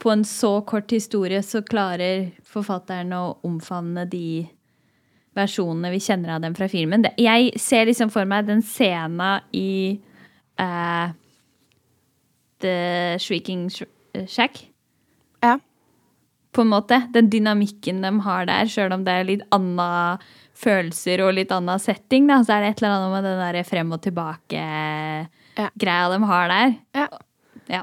[0.03, 4.45] på en så kort historie så klarer forfatteren å omfavne de
[5.37, 7.07] versjonene vi kjenner av dem fra filmen.
[7.21, 9.97] Jeg ser liksom for meg den scena i
[10.61, 11.09] uh,
[12.63, 12.77] The
[13.23, 13.89] Shrieking Sh-
[14.29, 14.55] Shack
[15.43, 15.55] Ja.
[16.53, 16.99] på en måte.
[17.15, 19.89] Den dynamikken de har der, sjøl om det er litt anna
[20.63, 23.57] følelser og litt anna setting, da, så er det et eller annet med den der
[23.67, 26.69] frem og tilbake-greia de har der.
[27.01, 27.07] Ja.
[27.73, 27.83] Ja.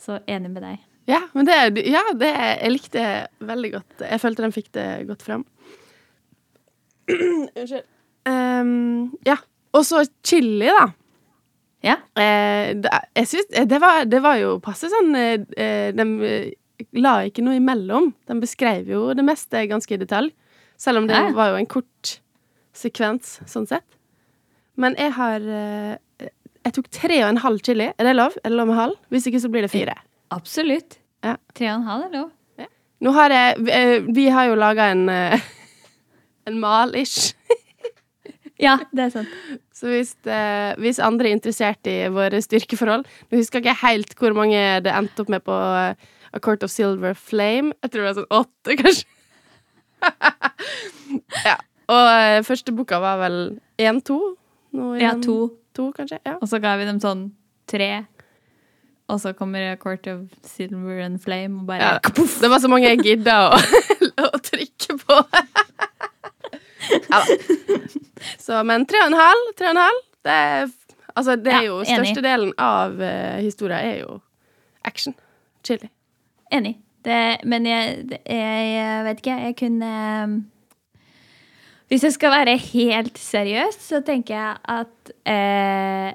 [0.00, 0.78] Så enig med deg.
[1.06, 4.04] Ja, men det, ja, det Jeg likte det veldig godt.
[4.08, 5.42] Jeg følte den fikk det godt fram.
[7.10, 7.84] Unnskyld.
[8.24, 9.36] Um, ja.
[9.74, 10.86] Og så chili, da.
[11.84, 11.96] Ja.
[12.16, 16.06] Eh, det, jeg synes, eh, det, var, det var jo passe sånn eh, eh, De
[16.24, 18.12] eh, la ikke noe imellom.
[18.30, 20.30] De beskrev jo det meste ganske i detalj.
[20.80, 21.28] Selv om det Ja.
[21.36, 22.14] var jo en kort
[22.74, 23.84] sekvens, sånn sett.
[24.80, 26.30] Men jeg har eh,
[26.64, 27.90] Jeg tok tre og en halv chili.
[27.92, 28.32] Er det lov?
[28.40, 28.96] Er det lov med halv?
[29.12, 29.98] Hvis ikke så blir det fire.
[30.34, 30.98] Absolutt.
[31.24, 31.36] Ja.
[31.56, 32.32] Tre og en halv er lov.
[33.04, 35.40] Nå har jeg eh, Vi har jo laga en eh,
[36.48, 37.34] En mal-ish.
[38.60, 39.32] Ja, det er sant.
[39.74, 40.38] Så hvis, det,
[40.78, 44.92] hvis andre er interessert i våre styrkeforhold Nå husker jeg ikke helt hvor mange det
[44.94, 47.74] endte opp med på eh, A Court of Silver Flame.
[47.82, 49.04] Jeg tror det var sånn åtte, kanskje.
[51.44, 51.58] ja.
[51.94, 53.38] Og eh, første boka var vel
[53.78, 54.18] én-to?
[54.98, 55.36] Ja, to.
[55.78, 56.18] To, kanskje?
[56.26, 56.38] Ja.
[56.40, 57.28] Og så ga vi dem sånn
[57.70, 58.04] tre.
[59.12, 61.98] Og så kommer A Court of Silver and Flame og bare ja.
[62.40, 63.58] Det var så mange jeg gidda å,
[64.30, 65.18] å trykke på.
[67.10, 67.36] ja da.
[68.40, 70.72] Så, men tre og en halv, tre og en halv det er,
[71.14, 71.90] Altså, det er Ja, jo enig.
[72.08, 74.16] Størstedelen av uh, historia er jo
[74.84, 75.14] action.
[75.64, 75.86] Chili.
[76.52, 76.74] Enig.
[77.04, 79.92] Det, men jeg, det- jeg, vet ikke, jeg kunne
[81.92, 86.14] Hvis jeg skal være helt seriøs, så tenker jeg at eh,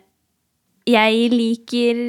[0.89, 1.99] jeg liker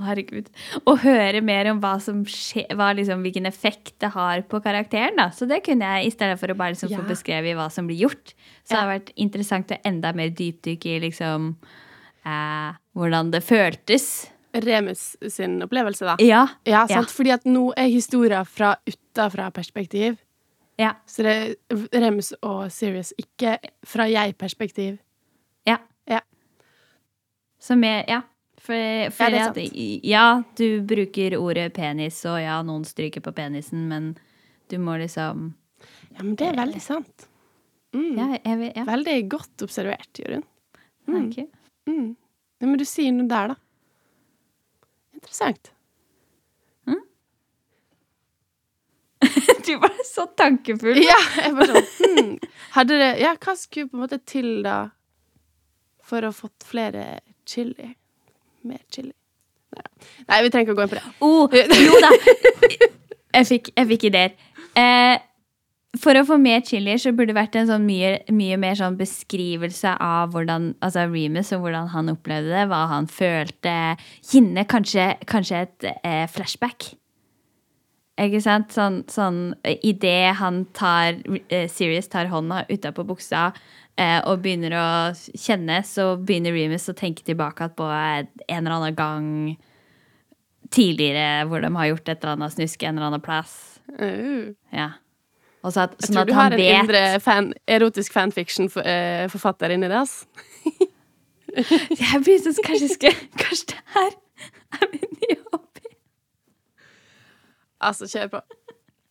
[0.00, 0.48] herregud.
[0.86, 5.16] Å høre mer om hva som skjer, hva liksom, hvilken effekt det har på karakteren.
[5.16, 5.28] Da.
[5.30, 6.98] Så det kunne jeg, i stedet for å bare liksom, Ja.
[6.98, 8.34] få beskrevet hva som blir gjort.
[8.64, 8.80] Så det Ja.
[8.82, 11.56] har vært interessant å enda mer dypdykke i liksom
[12.26, 14.30] eh, hvordan det føltes.
[14.54, 16.16] Remus sin opplevelse, da.
[16.20, 16.46] Ja.
[16.64, 17.08] Ja, sant?
[17.08, 17.12] Ja.
[17.12, 20.16] Fordi at nå er historia fra utafra perspektiv.
[20.78, 20.94] Ja.
[21.06, 24.98] Så det er Remus og Sirius, ikke fra jeg-perspektiv.
[25.66, 25.78] Ja.
[26.08, 26.20] Ja.
[27.58, 28.22] Som er Ja.
[28.64, 29.58] For, for det er at,
[30.08, 34.14] ja, du bruker ordet penis, og ja, noen stryker på penisen, men
[34.72, 35.50] du må liksom
[36.14, 37.28] Ja, men det er veldig sant.
[37.94, 38.14] Mm.
[38.16, 38.86] Ja, jeg ja.
[38.88, 40.48] Veldig godt observert, Jørund.
[41.04, 41.18] Mm.
[41.18, 41.52] Takk.
[41.90, 42.08] Mm.
[42.62, 43.60] Ja, men du sier noe der, da.
[45.20, 45.74] Interessant.
[49.66, 50.98] Du var så tankefull.
[51.02, 51.86] Ja, jeg var sånn
[52.18, 52.32] hmm.
[52.76, 54.78] Hadde det Ja, hva skulle på en måte til, da,
[56.04, 57.94] for å fått flere chili?
[58.64, 59.12] Mer chili?
[59.74, 59.86] Nei,
[60.30, 61.06] Nei vi trenger ikke å gå inn på det.
[61.24, 61.44] Oh,
[61.88, 62.10] jo da!
[63.34, 64.34] Jeg fikk, jeg fikk ideer.
[64.78, 65.16] Eh,
[65.98, 68.96] for å få mer chili så burde det vært en sånn mye, mye mer sånn
[68.98, 73.74] beskrivelse av hvordan altså Remus og hvordan han opplevde det, hva han følte.
[74.26, 76.94] Ginne kanskje, kanskje et eh, flashback.
[78.24, 78.70] Ikke sant?
[78.70, 81.16] Sånn, sånn Idet han tar
[81.48, 83.48] eh, Sirius tar hånda utapå buksa
[84.26, 84.86] og begynner å
[85.38, 89.28] kjenne, så begynner Remus å tenke tilbake på en eller annen gang
[90.74, 93.54] tidligere hvor de har gjort et eller annet snusk en eller annen plass.
[94.00, 94.54] Uh.
[94.74, 94.90] Ja.
[95.64, 99.88] Og så at, Jeg sånn tror du har en vet indre fan, erotisk fanfiction-forfatter inni
[99.88, 100.24] det, ass.
[102.00, 104.10] Jeg begynte kanskje skal, Kanskje det her
[104.74, 105.94] er min nye hobby.
[107.78, 108.42] Altså, kjør på.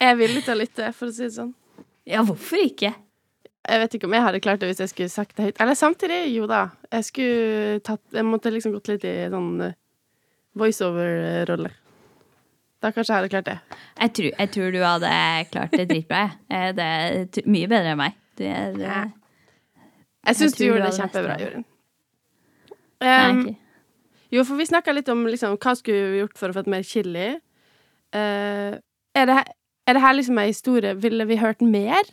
[0.04, 1.54] Jeg er villig til å lytte, for å si det sånn.
[2.10, 2.92] Ja, hvorfor ikke?
[3.64, 5.62] Jeg vet ikke om jeg hadde klart det hvis jeg skulle sagt det høyt.
[5.64, 6.66] Eller samtidig, jo da.
[6.92, 9.78] Jeg skulle tatt Jeg måtte liksom gått litt i sånn eh,
[10.60, 11.72] voiceover-rolle.
[12.84, 13.58] Da kanskje jeg hadde klart det.
[14.02, 15.12] Jeg tror, jeg tror du hadde
[15.54, 16.24] klart det dritbra.
[16.28, 16.40] jeg.
[16.54, 18.18] Eh, Det er mye bedre enn meg.
[18.38, 19.04] Det, du Ja.
[20.24, 21.38] Jeg syns du du gjorde det kjempebra.
[21.40, 21.66] Jorunn.
[23.04, 23.42] Um,
[24.32, 26.72] jo, for vi snakka litt om liksom, hva skulle vi gjort for å få et
[26.72, 27.26] mer chili.
[28.16, 28.80] Uh,
[29.16, 29.36] er, det,
[29.88, 32.06] er det her liksom ei historie Ville vi hørt mer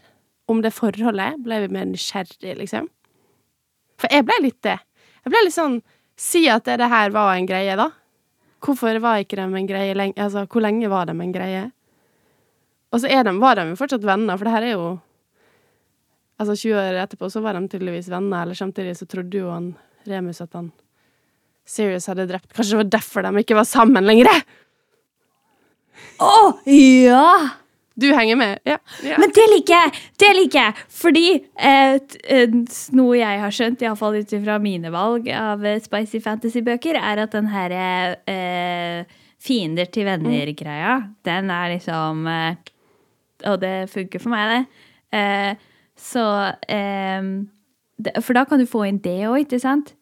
[0.50, 1.40] om det forholdet?
[1.44, 2.88] Ble vi mer nysgjerrig, liksom?
[4.00, 4.78] For jeg ble litt det.
[5.24, 5.80] Jeg ble litt sånn
[6.20, 7.86] Si at det, her var en greie, da.
[8.60, 10.18] Hvorfor var ikke de en greie lenge?
[10.20, 11.62] Altså, hvor lenge var de en greie?
[12.92, 14.90] Og så de, var de jo fortsatt venner, for det her er jo
[16.40, 19.74] Altså, 20 år etterpå så var de tydeligvis venner, eller samtidig så trodde jo han
[20.08, 20.70] Remus at han
[21.68, 24.30] Serious hadde drept Kanskje det var derfor de ikke var sammen lenger?
[26.20, 26.32] Å,
[26.68, 27.59] ja!
[28.00, 28.60] Du henger med?
[28.64, 28.78] Ja.
[29.04, 29.18] ja.
[29.20, 30.02] Men det liker jeg!
[30.20, 30.84] Det liker jeg!
[31.00, 31.96] Fordi eh,
[32.32, 32.54] eh,
[32.96, 37.36] noe jeg har skjønt, iallfall ut ifra mine valg av eh, spicy fantasy-bøker, er at
[37.36, 40.96] den her eh, fiender til venner-greia,
[41.28, 42.70] den er liksom eh,
[43.50, 44.86] Og det funker for meg, det.
[45.16, 45.68] Eh,
[46.00, 46.24] så
[48.00, 49.94] det, For da kan du få inn det òg, ikke sant?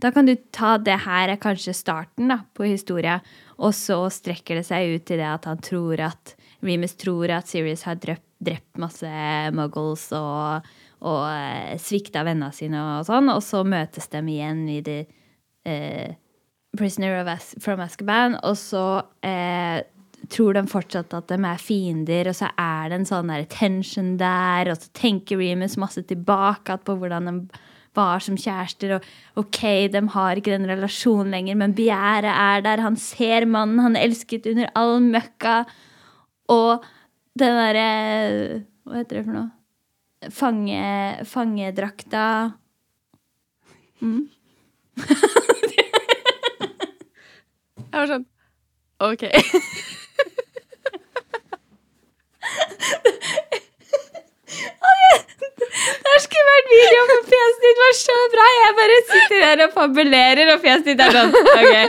[0.00, 3.20] Da kan du ta det her er kanskje starten da, på historia,
[3.56, 6.33] og så strekker det seg ut til det at han tror at
[6.64, 9.08] Remus tror at Sirius har drept, drept masse
[9.56, 10.66] muggles og,
[11.04, 15.00] og eh, svikta vennene sine og sånn, og så møtes de igjen i The
[15.68, 16.14] eh,
[16.74, 18.86] Prisoner As from Azkaban, og så
[19.22, 19.84] eh,
[20.32, 24.16] tror de fortsatt at de er fiender, og så er det en sånn der tension
[24.20, 27.62] der, og så tenker Remus masse tilbake på hvordan de
[27.94, 29.60] var som kjærester, og OK,
[29.92, 32.82] de har ikke den relasjonen lenger, men begjæret er der.
[32.82, 35.60] Han ser mannen han elsket under all møkka,
[36.52, 36.84] og
[37.38, 37.88] den derre
[38.84, 39.50] Hva heter det for noe?
[40.34, 40.84] Fange,
[41.28, 42.26] fangedrakta
[44.00, 44.22] mm.
[47.84, 48.26] Jeg var sånn
[49.04, 49.22] OK.
[55.84, 58.44] Det har vært video, for fjeset ditt var så bra.
[58.54, 61.32] Jeg bare sitter der og fabulerer, og fjeset ditt er sånn.
[61.34, 61.74] Ok.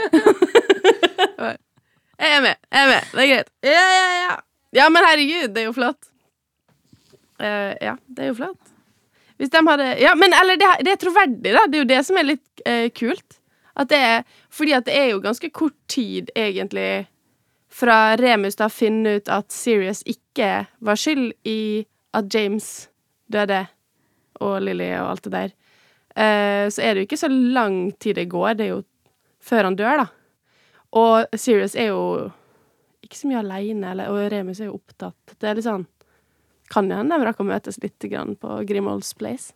[2.16, 2.56] Jeg er med.
[2.72, 3.08] Jeg er med.
[3.12, 3.48] Det er greit.
[3.66, 4.36] Ja, ja, ja.
[4.76, 6.10] Ja, men herregud, det er jo flott.
[7.40, 8.72] Uh, ja, det er jo flott.
[9.36, 11.66] Hvis de hadde Ja, men eller det, det er troverdig, da.
[11.68, 13.38] Det er jo det som er litt uh, kult.
[13.76, 17.06] At det er Fordi at det er jo ganske kort tid, egentlig,
[17.68, 21.84] fra Remus da finner ut at Sirius ikke var skyld i
[22.16, 22.88] at James
[23.28, 23.66] døde,
[24.40, 25.50] og Lily og alt det der.
[26.16, 28.54] uh, så er det jo ikke så lang tid det går.
[28.56, 28.82] Det er jo
[29.40, 30.06] før han dør, da.
[30.96, 32.30] Og Sirius er jo
[33.06, 35.36] ikke så mye aleine, og Remus er jo opptatt.
[35.36, 35.86] Det er litt sånn
[36.72, 39.54] Kan jo hende de rakk å møtes litt grann på Grimolds Place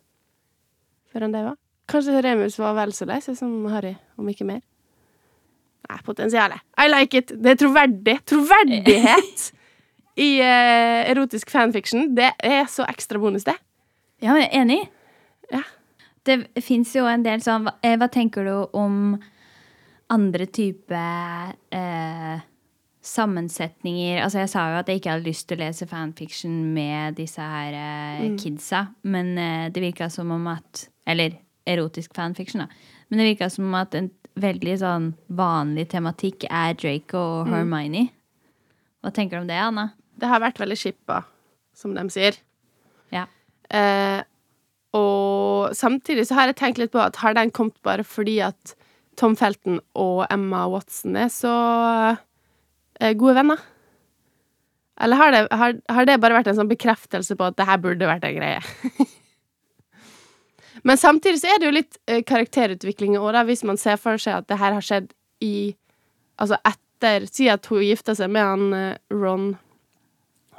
[1.11, 1.57] før han var.
[1.91, 4.61] Kanskje Remus var vel så lei seg som Harry, om ikke mer.
[5.89, 6.63] Nei, potensialet.
[6.79, 7.33] I like it.
[7.35, 8.15] Det er troverdig.
[8.31, 9.43] Troverdighet
[10.15, 12.13] i uh, erotisk fanfiction.
[12.15, 13.57] Det er så ekstra bonus, det.
[14.21, 14.79] Ja, men jeg er enig.
[15.51, 15.63] Ja.
[16.23, 19.15] Det fins jo en del sånn hva, eh, hva tenker du om
[20.13, 20.99] andre type
[21.73, 22.43] eh,
[23.01, 27.17] sammensetninger Altså, jeg sa jo at jeg ikke hadde lyst til å lese fanfiction med
[27.17, 32.67] disse her eh, kidsa, men eh, det virka som om at Eller erotisk fanfiction, da.
[33.09, 34.09] Men det virka som om at en
[34.41, 38.07] veldig sånn vanlig tematikk er Draco og Hermione.
[39.01, 39.89] Hva tenker du om det, Anna?
[40.17, 41.21] Det har vært veldig shippa,
[41.77, 42.37] som de sier.
[43.13, 43.25] Ja.
[43.69, 44.21] Eh,
[44.97, 48.75] og samtidig så har jeg tenkt litt på at har den kommet bare fordi at
[49.19, 51.53] Tom Felton og Emma Watson er så
[53.17, 53.61] gode venner?
[55.01, 57.79] Eller har det, har, har det bare vært en sånn bekreftelse på at det her
[57.81, 58.61] burde vært en greie?
[60.87, 64.21] Men samtidig så er det jo litt eh, karakterutvikling òg, da, hvis man ser for
[64.21, 65.11] seg at det her har skjedd
[65.45, 65.73] i
[66.41, 69.51] Altså etter Si at hun gifta seg med han eh, Ron,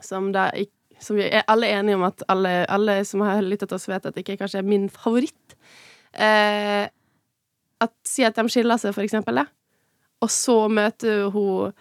[0.03, 3.67] som da ikke Som vi er alle enige om at alle, alle som har lytta
[3.67, 5.57] til oss, vet at det ikke kanskje er min favoritt.
[6.15, 6.87] Eh,
[7.83, 9.49] at Si at de skiller seg, for eksempel, da.
[10.23, 11.75] Og så møter hun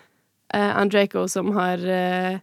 [0.54, 2.40] eh, Andraco, som har eh,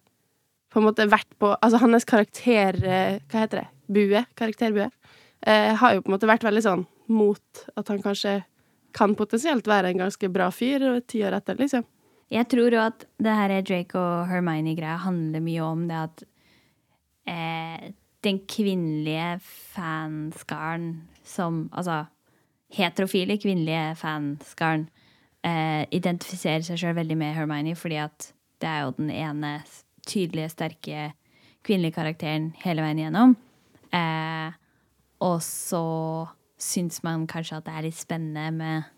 [0.68, 3.68] på en måte vært på Altså hans karakter eh, Hva heter det?
[3.88, 4.24] Bue?
[4.36, 4.90] Karakterbue?
[5.48, 6.80] Har jo på en måte vært veldig sånn
[7.14, 8.40] mot at han kanskje
[8.96, 11.84] kan potensielt være en ganske bra fyr ti år etter, liksom.
[12.28, 16.24] Jeg tror jo at det her Drake og Hermione-greia handler mye om det at
[17.30, 17.86] eh,
[18.26, 19.38] den kvinnelige
[19.74, 20.90] fanskaren
[21.24, 22.06] som Altså
[22.74, 24.88] heterofile kvinnelige fanskaren
[25.46, 29.52] eh, identifiserer seg sjøl veldig med Hermione, fordi at det er jo den ene
[30.08, 31.12] tydelige, sterke
[31.66, 33.36] kvinnelige karakteren hele veien igjennom.
[33.94, 34.56] Eh,
[35.24, 35.84] og så
[36.58, 38.94] syns man kanskje at det er litt spennende med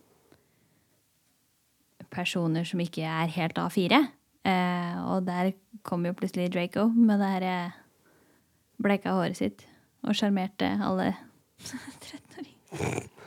[2.10, 4.00] personer som ikke er helt A4.
[4.50, 5.52] Eh, og der
[5.86, 7.78] kom jo plutselig Draco med det her eh,
[8.80, 9.66] bleika håret sitt
[10.00, 11.12] og sjarmerte alle
[11.68, 13.19] 13-åringer.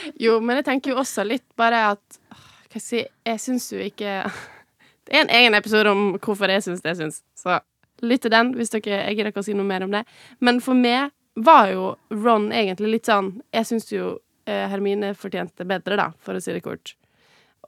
[0.24, 3.68] Jo, men jeg tenker jo også litt bare at Hva skal jeg si Jeg syns
[3.72, 4.14] jo ikke
[5.06, 7.58] Det er en egen episode om hvorfor jeg syns det jeg syns, så
[8.06, 10.04] lytt til den hvis dere jeg gidder ikke å si noe mer om det.
[10.40, 14.12] Men for meg var jo Ron egentlig litt sånn Jeg syns jo
[14.46, 16.94] eh, Hermine fortjente bedre, da, for å si det kort.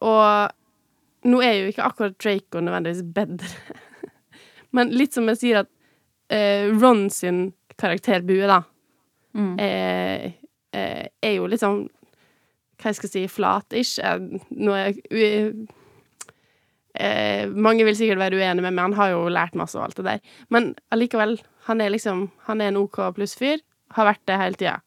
[0.01, 0.55] Og
[1.29, 3.51] nå er jo ikke akkurat Draco nødvendigvis bedre.
[4.77, 5.71] Men litt som jeg sier at
[6.33, 8.63] eh, Ron sin karakterbue, da,
[9.33, 9.55] Mm.
[9.59, 10.33] eh,
[10.77, 11.87] eh, er jo sånn
[12.83, 13.99] Hva jeg skal si flat-ish.
[14.59, 15.67] Nå er u-
[16.99, 19.97] eh, Mange vil sikkert være uenige med meg, han har jo lært masse og alt
[20.01, 20.21] det der.
[20.51, 21.37] Men allikevel,
[21.69, 23.59] han er liksom Han er en OK pluss fyr.
[23.93, 24.81] Har vært det hele tida.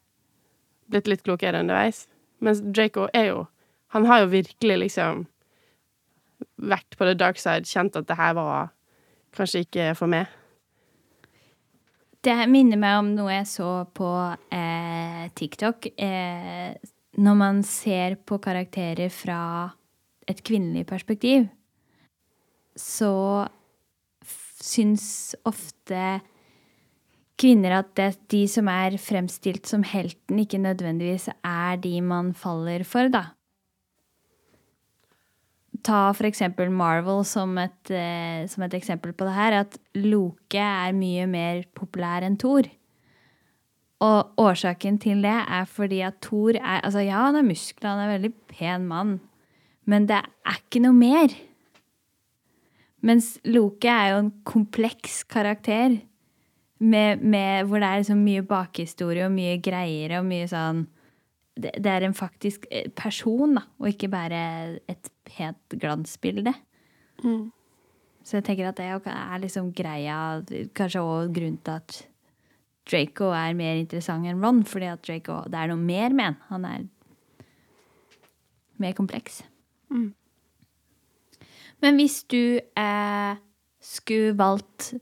[0.90, 2.06] Blitt litt klokere underveis.
[2.40, 3.46] Mens Draco er jo
[3.94, 5.26] Han har jo virkelig liksom
[6.60, 8.68] vært på the dark side, kjent at det her var
[9.36, 10.26] kanskje ikke for meg.
[12.24, 14.08] Det minner meg om noe jeg så på
[14.52, 15.86] eh, TikTok.
[15.96, 16.74] Eh,
[17.16, 19.70] når man ser på karakterer fra
[20.28, 21.46] et kvinnelig perspektiv,
[22.76, 23.46] så
[24.60, 26.20] syns ofte
[27.40, 32.84] kvinner at det, de som er fremstilt som helten, ikke nødvendigvis er de man faller
[32.88, 33.30] for, da.
[35.86, 40.58] ta for eksempel Marvel som et, eh, som et eksempel på det her, at Loke
[40.58, 42.66] er mye mer populær enn Thor.
[44.04, 48.02] Og årsaken til det er fordi at Thor er Altså, ja, han har muskler, han
[48.02, 49.20] er en veldig pen mann,
[49.86, 51.32] men det er ikke noe mer.
[53.06, 56.00] Mens Loke er jo en kompleks karakter
[56.78, 60.84] med, med, hvor det er liksom mye bakhistorie og mye greier og mye sånn
[61.56, 64.40] det, det er en faktisk eh, person, da, og ikke bare
[64.92, 66.52] et pent glansbilde.
[67.24, 67.46] Mm.
[68.26, 70.42] Så jeg tenker at det er liksom greia
[70.76, 72.00] Kanskje òg grunnen til at
[72.86, 76.38] Draco er mer interessant enn Ron, fordi at Draco, det er noe mer med han.
[76.52, 76.86] Han er
[78.82, 79.42] mer kompleks.
[79.90, 80.12] Mm.
[81.82, 83.38] Men hvis du eh,
[83.82, 84.92] skulle valgt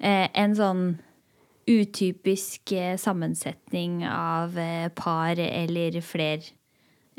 [0.00, 0.84] eh, en sånn
[1.68, 6.46] utypisk eh, sammensetning av eh, par eller fler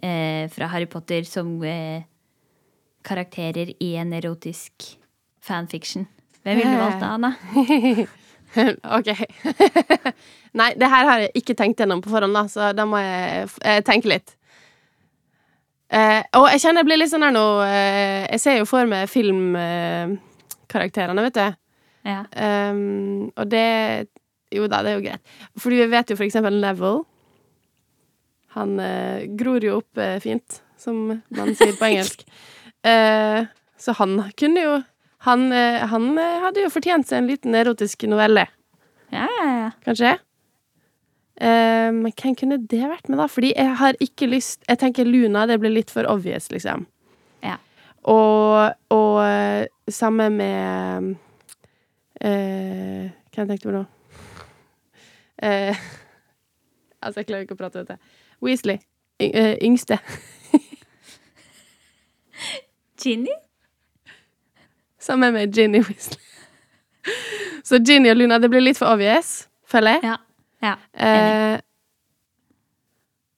[0.02, 2.08] eh, fra Harry Potter som eh,
[3.06, 4.96] karakterer i en erotisk
[5.44, 6.08] fanfiction,
[6.44, 8.08] hvem ville du valgt da, Anna?
[8.98, 9.10] OK.
[10.60, 13.44] Nei, det her har jeg ikke tenkt gjennom på forhånd, da, så da må jeg
[13.50, 14.36] f- eh, tenke litt.
[15.90, 18.86] Eh, og jeg kjenner jeg blir litt sånn her nå eh, Jeg ser jo for
[18.90, 21.48] meg filmkarakterene, vet du.
[22.10, 22.20] Ja.
[22.72, 23.66] Um, og det
[24.56, 25.24] Jo da, det er jo greit.
[25.62, 27.04] Fordi vi vet jo for eksempel Neville.
[28.56, 30.96] Han eh, gror jo opp eh, fint, som
[31.38, 32.20] man sier på engelsk.
[32.80, 33.42] Eh,
[33.76, 34.78] så han kunne jo
[35.28, 38.48] Han, eh, han eh, hadde jo fortjent seg en liten erotisk novelle,
[39.12, 39.70] Ja, ja, ja.
[39.86, 40.18] kanskje.
[41.40, 43.26] Men hvem kunne det vært med, da?
[43.32, 46.84] Fordi jeg har ikke lyst Jeg tenker Luna, det blir litt for obvious, liksom.
[47.40, 47.56] Ja.
[48.04, 49.24] Og, og
[49.88, 51.16] samme med
[52.20, 53.86] uh, Hva tenkte jeg på nå?
[55.40, 55.80] Uh,
[57.04, 58.20] altså, jeg klarer ikke å prate, vet du.
[58.44, 58.84] Weasley.
[59.24, 60.02] Y uh, yngste.
[63.00, 63.32] Ginny?
[65.10, 66.22] Sammen med Ginny Weasley.
[67.66, 70.12] Så Ginny og Luna, det blir litt for obvious, føler jeg.
[70.12, 70.18] Ja.
[70.68, 70.76] ja.
[71.02, 71.56] Eh,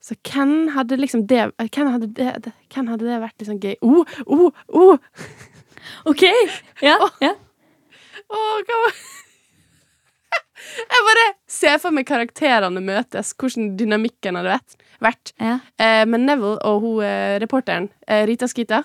[0.02, 3.78] så hvem hadde liksom det Hvem hadde det, hvem hadde det vært liksom gøy?
[3.86, 4.98] Oh, oh, oh!
[6.12, 6.26] OK!
[6.84, 7.34] Ja, ja.
[8.28, 9.02] oh, hva var
[10.92, 14.60] Jeg bare ser for meg karakterene møtes, hvordan dynamikken hadde
[15.00, 15.32] vært.
[15.40, 15.62] ja.
[15.80, 18.84] Eh, men Neville og hun eh, reporteren, eh, Rita Skeeter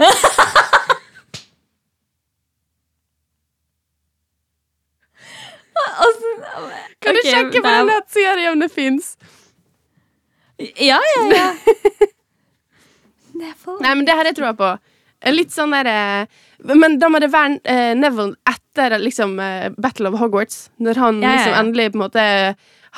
[7.00, 9.14] Kan du sjekke på den nettsida om det fins?
[10.60, 11.50] Ja, ja, ja.
[13.40, 14.68] Nei, men det har jeg troa på.
[15.20, 16.26] Eh, Litt sånn derre
[16.60, 20.66] Men da må det være eh, Neville etter liksom eh, Battle of Hogwarts.
[20.82, 22.26] Når han Ja, ja, liksom endelig på en måte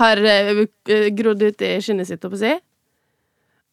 [0.00, 2.52] har eh, eh, grodd ut i skinnet sitt, holdt på å si.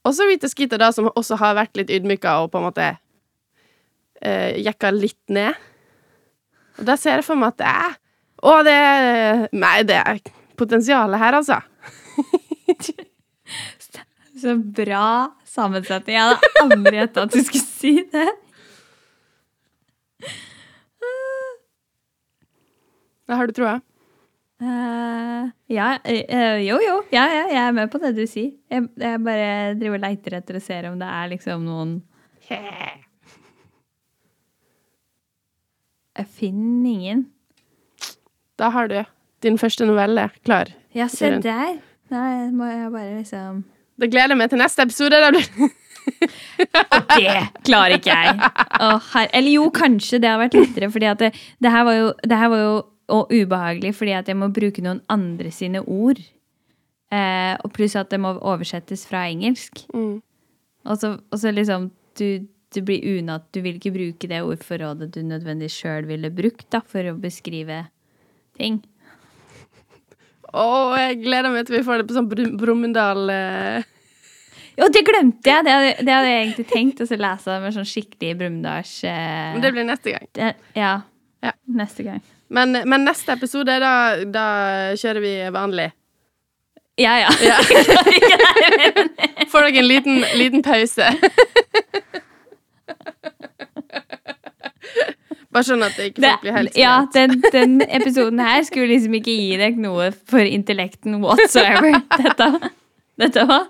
[0.08, 2.90] Og så Rita Skeeter, da, som også har vært litt ydmyka og på en måte
[4.22, 5.56] eh, jekka litt ned.
[6.80, 7.98] Og da ser jeg for meg at det er
[8.40, 10.20] Å, det Nei, det er
[10.60, 11.60] potensialet her, altså.
[14.40, 16.16] Så bra sammensetning.
[16.16, 18.30] Jeg hadde aldri gjetta at du skulle si det.
[23.28, 23.82] Hva har du troa?
[24.60, 26.96] Uh, ja, uh, jo, jo.
[27.16, 28.52] Ja, ja, jeg er med på det du sier.
[28.72, 31.92] Jeg, jeg bare driver og leiter etter og ser om det er liksom noen
[32.50, 33.06] Jeg
[36.36, 37.20] finner ingen.
[38.60, 38.98] Da har du
[39.44, 40.72] din første novelle klar.
[40.96, 41.78] Ja, se der.
[42.10, 43.64] Da må jeg bare liksom
[44.00, 45.20] Da gleder jeg meg til neste episode.
[45.22, 45.48] Da blir
[47.20, 47.34] Det
[47.68, 48.52] klarer ikke jeg.
[48.82, 51.30] Oh, eller jo, kanskje det har vært lettere, fordi at det,
[51.62, 52.74] det her var jo, det her var jo
[53.10, 56.22] og ubehagelig fordi at jeg må bruke noen andre sine ord.
[57.10, 59.82] Eh, og pluss at det må oversettes fra engelsk.
[59.94, 60.20] Mm.
[60.86, 63.48] Og så, og så liksom du, du blir unatt.
[63.54, 67.88] Du vil ikke bruke det ordforrådet du nødvendigvis sjøl ville brukt da, for å beskrive
[68.60, 68.80] ting.
[70.50, 70.66] Å,
[70.98, 73.84] jeg gleder meg til vi får det på sånn Brum- Brumunddal eh.
[74.80, 75.66] Jo, det glemte jeg!
[75.68, 77.02] Det hadde, det hadde jeg egentlig tenkt.
[77.04, 80.28] å lese med sånn skikkelig Brumunddals eh, Men det blir neste gang.
[80.40, 80.94] det, ja.
[81.46, 81.54] Ja.
[81.72, 82.20] Neste gang.
[82.50, 83.92] Men, men neste episode, da,
[84.26, 84.46] da
[84.98, 85.86] kjører vi vanlig.
[87.00, 87.30] Ja, ja.
[87.46, 87.60] Ja.
[89.52, 91.06] Får dere en liten, liten pause.
[95.50, 99.16] Bare sånn at det ikke Det, blir helt ja, den, den episoden her skulle liksom
[99.18, 101.98] ikke gi deg noe for intellekten whatsoever.
[102.22, 102.50] Dette,
[103.20, 103.66] dette var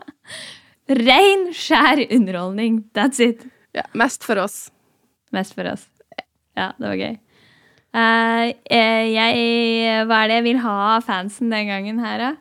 [0.89, 2.83] ren, skjær underholdning.
[2.97, 3.45] That's it.
[3.77, 4.67] Ja, mest for oss.
[5.35, 5.85] Mest for oss.
[6.57, 7.15] Ja, det var gøy.
[7.89, 12.31] Eh, jeg Hva er det jeg vil ha av fansen den gangen her, da?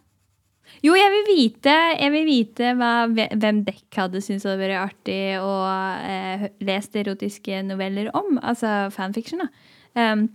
[0.85, 5.23] Jo, jeg vil vite, jeg vil vite hva, hvem dekk hadde syntes hadde vært artig
[5.43, 5.55] å
[6.07, 8.37] eh, lest erotiske noveller om.
[8.39, 9.49] Altså fanfiction, da.
[9.99, 10.29] Um,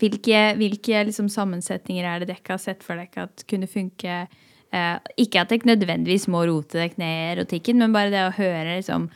[0.00, 4.22] hvilke hvilke liksom, sammensetninger er det dere har sett for dere at kunne funke?
[4.72, 8.32] Eh, ikke at dere nødvendigvis må rote dere ned i erotikken, men bare det å
[8.38, 9.10] høre liksom,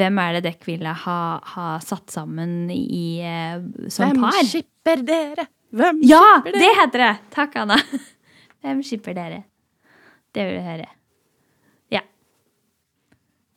[0.00, 1.18] hvem er det dere ville ha,
[1.54, 3.60] ha satt sammen i, eh,
[3.92, 4.40] som Hvem par?
[4.48, 5.44] skipper dere?
[5.74, 7.12] Hvem Ja, skipper det heter det!
[7.36, 7.76] Takk, Anna.
[8.64, 9.44] Hvem skipper dere?
[10.34, 10.86] Det vil jeg høre.
[11.94, 12.00] Ja.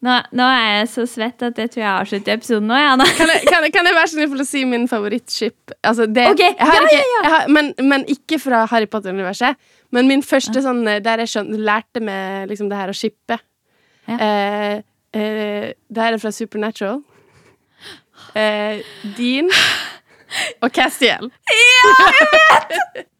[0.06, 2.92] Nå, nå er jeg så svett at jeg tror jeg avslutter episoden nå, Ja.
[3.18, 5.74] Kan jeg, kan, jeg, kan jeg være så snill å si min favorittskip?
[5.82, 7.32] Altså det, Ok, ja, ikke, ja, ja.
[7.34, 9.58] Har, men, men ikke fra Harry Potter-universet.
[9.96, 13.40] Men min første sånn eh, der jeg skjønte, lærte med liksom det her å shippe.
[14.08, 14.18] Ja.
[14.22, 14.76] Eh,
[15.18, 17.02] eh, det her er fra Supernatural.
[18.38, 18.86] Eh,
[19.18, 19.50] Dean
[20.64, 21.32] og Castiel.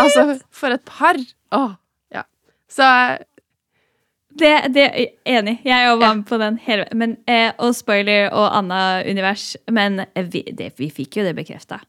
[0.00, 1.18] Altså, for et par!
[1.52, 1.74] Åh,
[2.14, 2.22] ja.
[2.70, 2.86] Så
[4.32, 5.58] Det, det er Enig.
[5.68, 9.56] Jeg òg var med på den hele men, eh, Og spoiler og Anna-univers.
[9.68, 11.82] Men eh, vi, det, vi fikk jo det bekrefta.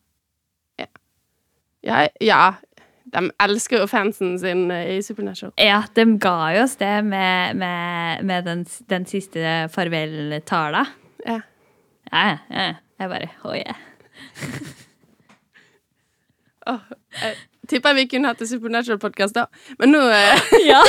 [1.84, 2.44] ja, ja.
[3.14, 5.54] De elsker jo fansen sin eh, i Supernatural.
[5.60, 10.86] Ja, de ga jo oss det med, med, med den, den siste farvel-tala.
[11.26, 11.40] Ja,
[12.12, 12.74] ja, ja.
[13.00, 13.80] Jeg bare oh yeah.
[17.22, 17.36] Jeg
[17.70, 19.44] tipper vi kunne hatt en Supernatural-podkast da.
[19.80, 20.38] Men nå, eh,
[20.72, 20.82] Ja.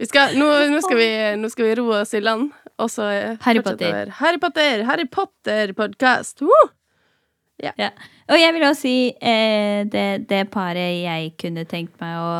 [0.00, 2.44] vi skal, nå, nå, skal vi, nå skal vi roe oss i land.
[2.82, 4.10] Og så eh, Harry Potter.
[4.18, 4.86] Harry Potter!
[4.88, 6.42] Harry Potter-podkast!
[6.46, 6.64] Woo!
[7.62, 7.92] Ja.
[8.26, 12.32] Og jeg vil også si eh, det, det paret jeg kunne tenkt meg å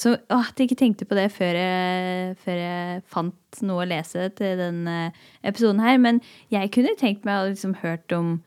[0.00, 3.88] så, å, At jeg ikke tenkte på det før jeg, før jeg fant noe å
[3.90, 5.98] lese til den eh, episoden her.
[6.00, 6.22] Men
[6.52, 8.38] jeg kunne tenkt meg å liksom hørt om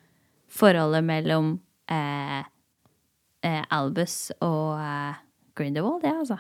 [0.54, 1.56] forholdet mellom
[1.92, 2.42] eh,
[3.44, 5.20] eh, Albus og eh,
[5.58, 6.38] Grindelwald, det, altså.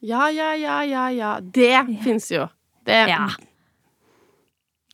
[0.00, 1.32] Ja, ja, ja, ja, ja.
[1.42, 2.44] Det fins jo.
[2.86, 3.24] Det, Ja.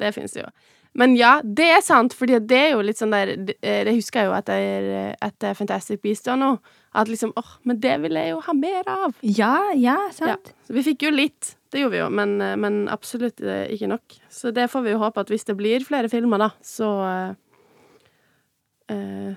[0.00, 0.46] det fins jo.
[0.94, 4.20] Men ja, det er sant, fordi det er jo litt sånn der Det, eh, husker
[4.22, 4.84] jeg jo etter,
[5.26, 6.50] etter Fantastic Beasts og nå.
[6.94, 9.14] At liksom åh, men det vil jeg jo ha mer av.
[9.26, 10.10] Ja, ja, Ja.
[10.14, 10.52] sant.
[10.68, 13.88] Så vi fikk jo litt, det gjorde vi jo, men, eh, men absolutt eh, ikke
[13.90, 14.18] nok.
[14.30, 17.34] Så det får vi jo håpe at hvis det blir flere filmer, da, så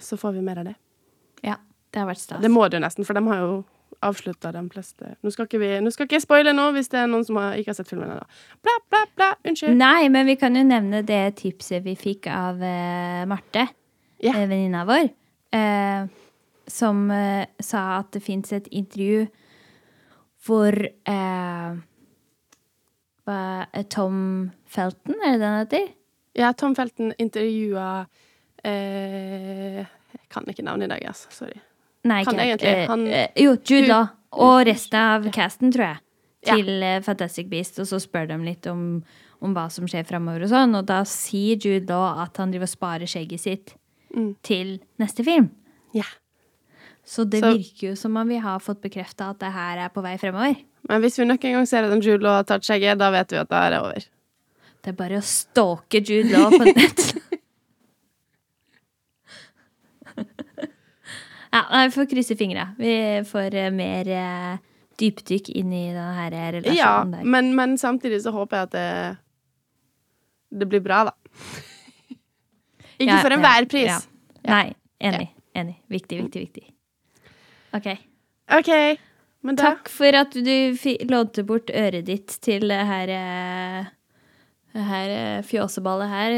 [0.04, 0.74] Så får vi mer av det.
[1.46, 1.56] Ja,
[1.94, 2.42] det har vært stas.
[2.44, 3.54] Det må det jo nesten, for de har jo
[4.04, 7.08] avslutta de fleste Nå skal vi, nå skal ikke jeg spoile nå, hvis det er
[7.10, 8.28] noen som har, ikke har sett filmen ennå.
[8.66, 9.30] Bla, bla, bla.
[9.48, 9.80] Unnskyld.
[9.80, 13.64] Nei, men vi kan jo nevne det tipset vi fikk av uh, Marte,
[14.20, 14.36] yeah.
[14.36, 15.10] eh, venninna vår,
[15.56, 16.12] uh,
[16.68, 19.26] som uh, sa at det fins et intervju
[20.48, 20.76] hvor
[21.08, 21.72] eh,
[23.28, 24.20] eh, Tom
[24.66, 25.92] Felton, er det han heter?
[26.38, 28.06] Ja, Tom Felton intervjua
[28.68, 29.78] eh,
[30.18, 31.32] Jeg kan ikke navnet i dag, altså.
[31.34, 31.60] Sorry.
[32.08, 34.08] Nei, Han ikke egentlig, eh, han- eh, Jo, Jude Law.
[34.34, 35.98] Og resten av casten, tror jeg.
[36.46, 37.00] Til ja.
[37.02, 37.80] Fantastic Beast.
[37.80, 39.04] Og så spør de litt om,
[39.42, 40.76] om hva som skjer framover og sånn.
[40.78, 43.74] Og da sier Jude Law at han driver og sparer skjegget sitt
[44.16, 44.36] Mm.
[44.42, 45.50] til neste film.
[45.94, 46.04] Ja.
[47.06, 49.90] Så det Så- virker jo som om vi har fått bekrefta at det her er
[49.90, 50.56] på vei fremover.
[50.90, 53.30] Men hvis vi nok en gang ser at Jude Law har tatt skjegget, da vet
[53.32, 54.04] vi at det her er over.
[54.84, 57.14] Det er bare å stalke Jude Law på nett.
[61.58, 62.68] ja, vi får krysse fingra.
[62.78, 62.94] Vi
[63.30, 64.58] får eh, mer eh,
[65.00, 67.24] dypdykk inn i denne relasjonen Ja, der.
[67.24, 69.18] men, men samtidig så håper jeg at det
[70.62, 71.14] Det blir bra, da.
[73.00, 73.92] Ikke Ja, for ja, enhver pris.
[73.92, 74.00] ja.
[74.48, 75.28] Nei, enig.
[75.58, 75.76] Enig.
[75.92, 76.64] Viktig, viktig, viktig.
[77.78, 77.88] OK.
[78.58, 78.72] OK.
[79.58, 80.78] Takk for at du
[81.10, 86.38] lånte bort øret ditt til det her, eh, her eh, fjåseballet her,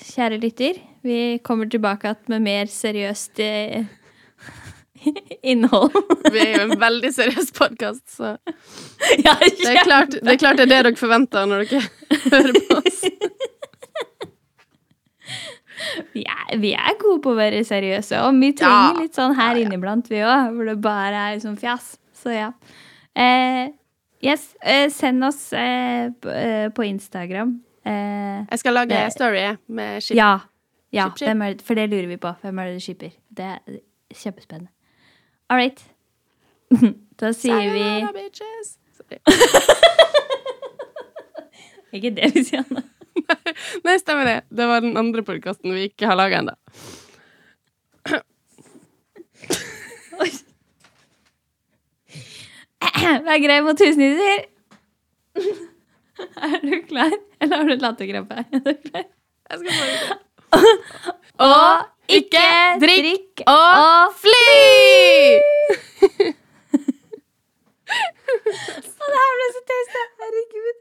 [0.00, 0.80] kjære lytter.
[1.04, 3.40] Vi kommer tilbake med mer seriøst
[5.52, 5.94] innhold.
[6.34, 8.34] Vi er jo en veldig seriøs podkast, så
[9.26, 11.82] ja, det er, klart, det er klart det er det dere forventer når dere
[12.30, 13.00] hører på oss.
[16.12, 19.00] Vi er, vi er gode på å være seriøse, og vi trenger Ja.
[19.00, 21.94] litt sånn her Ja, inniblant, vi òg, hvor det bare er sånn fjas.
[22.20, 22.50] Så ja.
[23.16, 23.70] Eh,
[24.22, 27.56] yes, eh, send oss eh, eh, på Instagram.
[27.86, 30.16] Eh, Jeg skal lage Det- story med skip.
[30.18, 30.40] ja.
[30.92, 31.28] ja ship, ship.
[31.28, 32.34] Er for det lurer vi på.
[32.42, 33.10] Hvem er det du skipper?
[33.32, 33.80] Det er
[34.12, 34.68] kjempespennende.
[35.50, 35.84] All right.
[37.20, 38.68] Da sier vi Sayonara, bitches.
[38.96, 39.18] Sorry.
[41.98, 42.80] Ikke det vi sier nå.
[43.84, 44.38] Nei, stemmer det.
[44.48, 46.54] Det var den andre podkasten vi ikke har laga ennå.
[53.26, 54.46] Vær grei mot tusenhyser.
[56.40, 57.12] Er du klar?
[57.40, 58.34] Eller har du latterkrampe?
[58.54, 59.04] Er?
[59.50, 59.92] Jeg skal bare
[61.40, 61.84] Og
[62.18, 62.46] ikke
[62.82, 65.38] drikk og fly!
[69.00, 70.02] Å, det her ble så tøysete.
[70.20, 70.76] Herregud.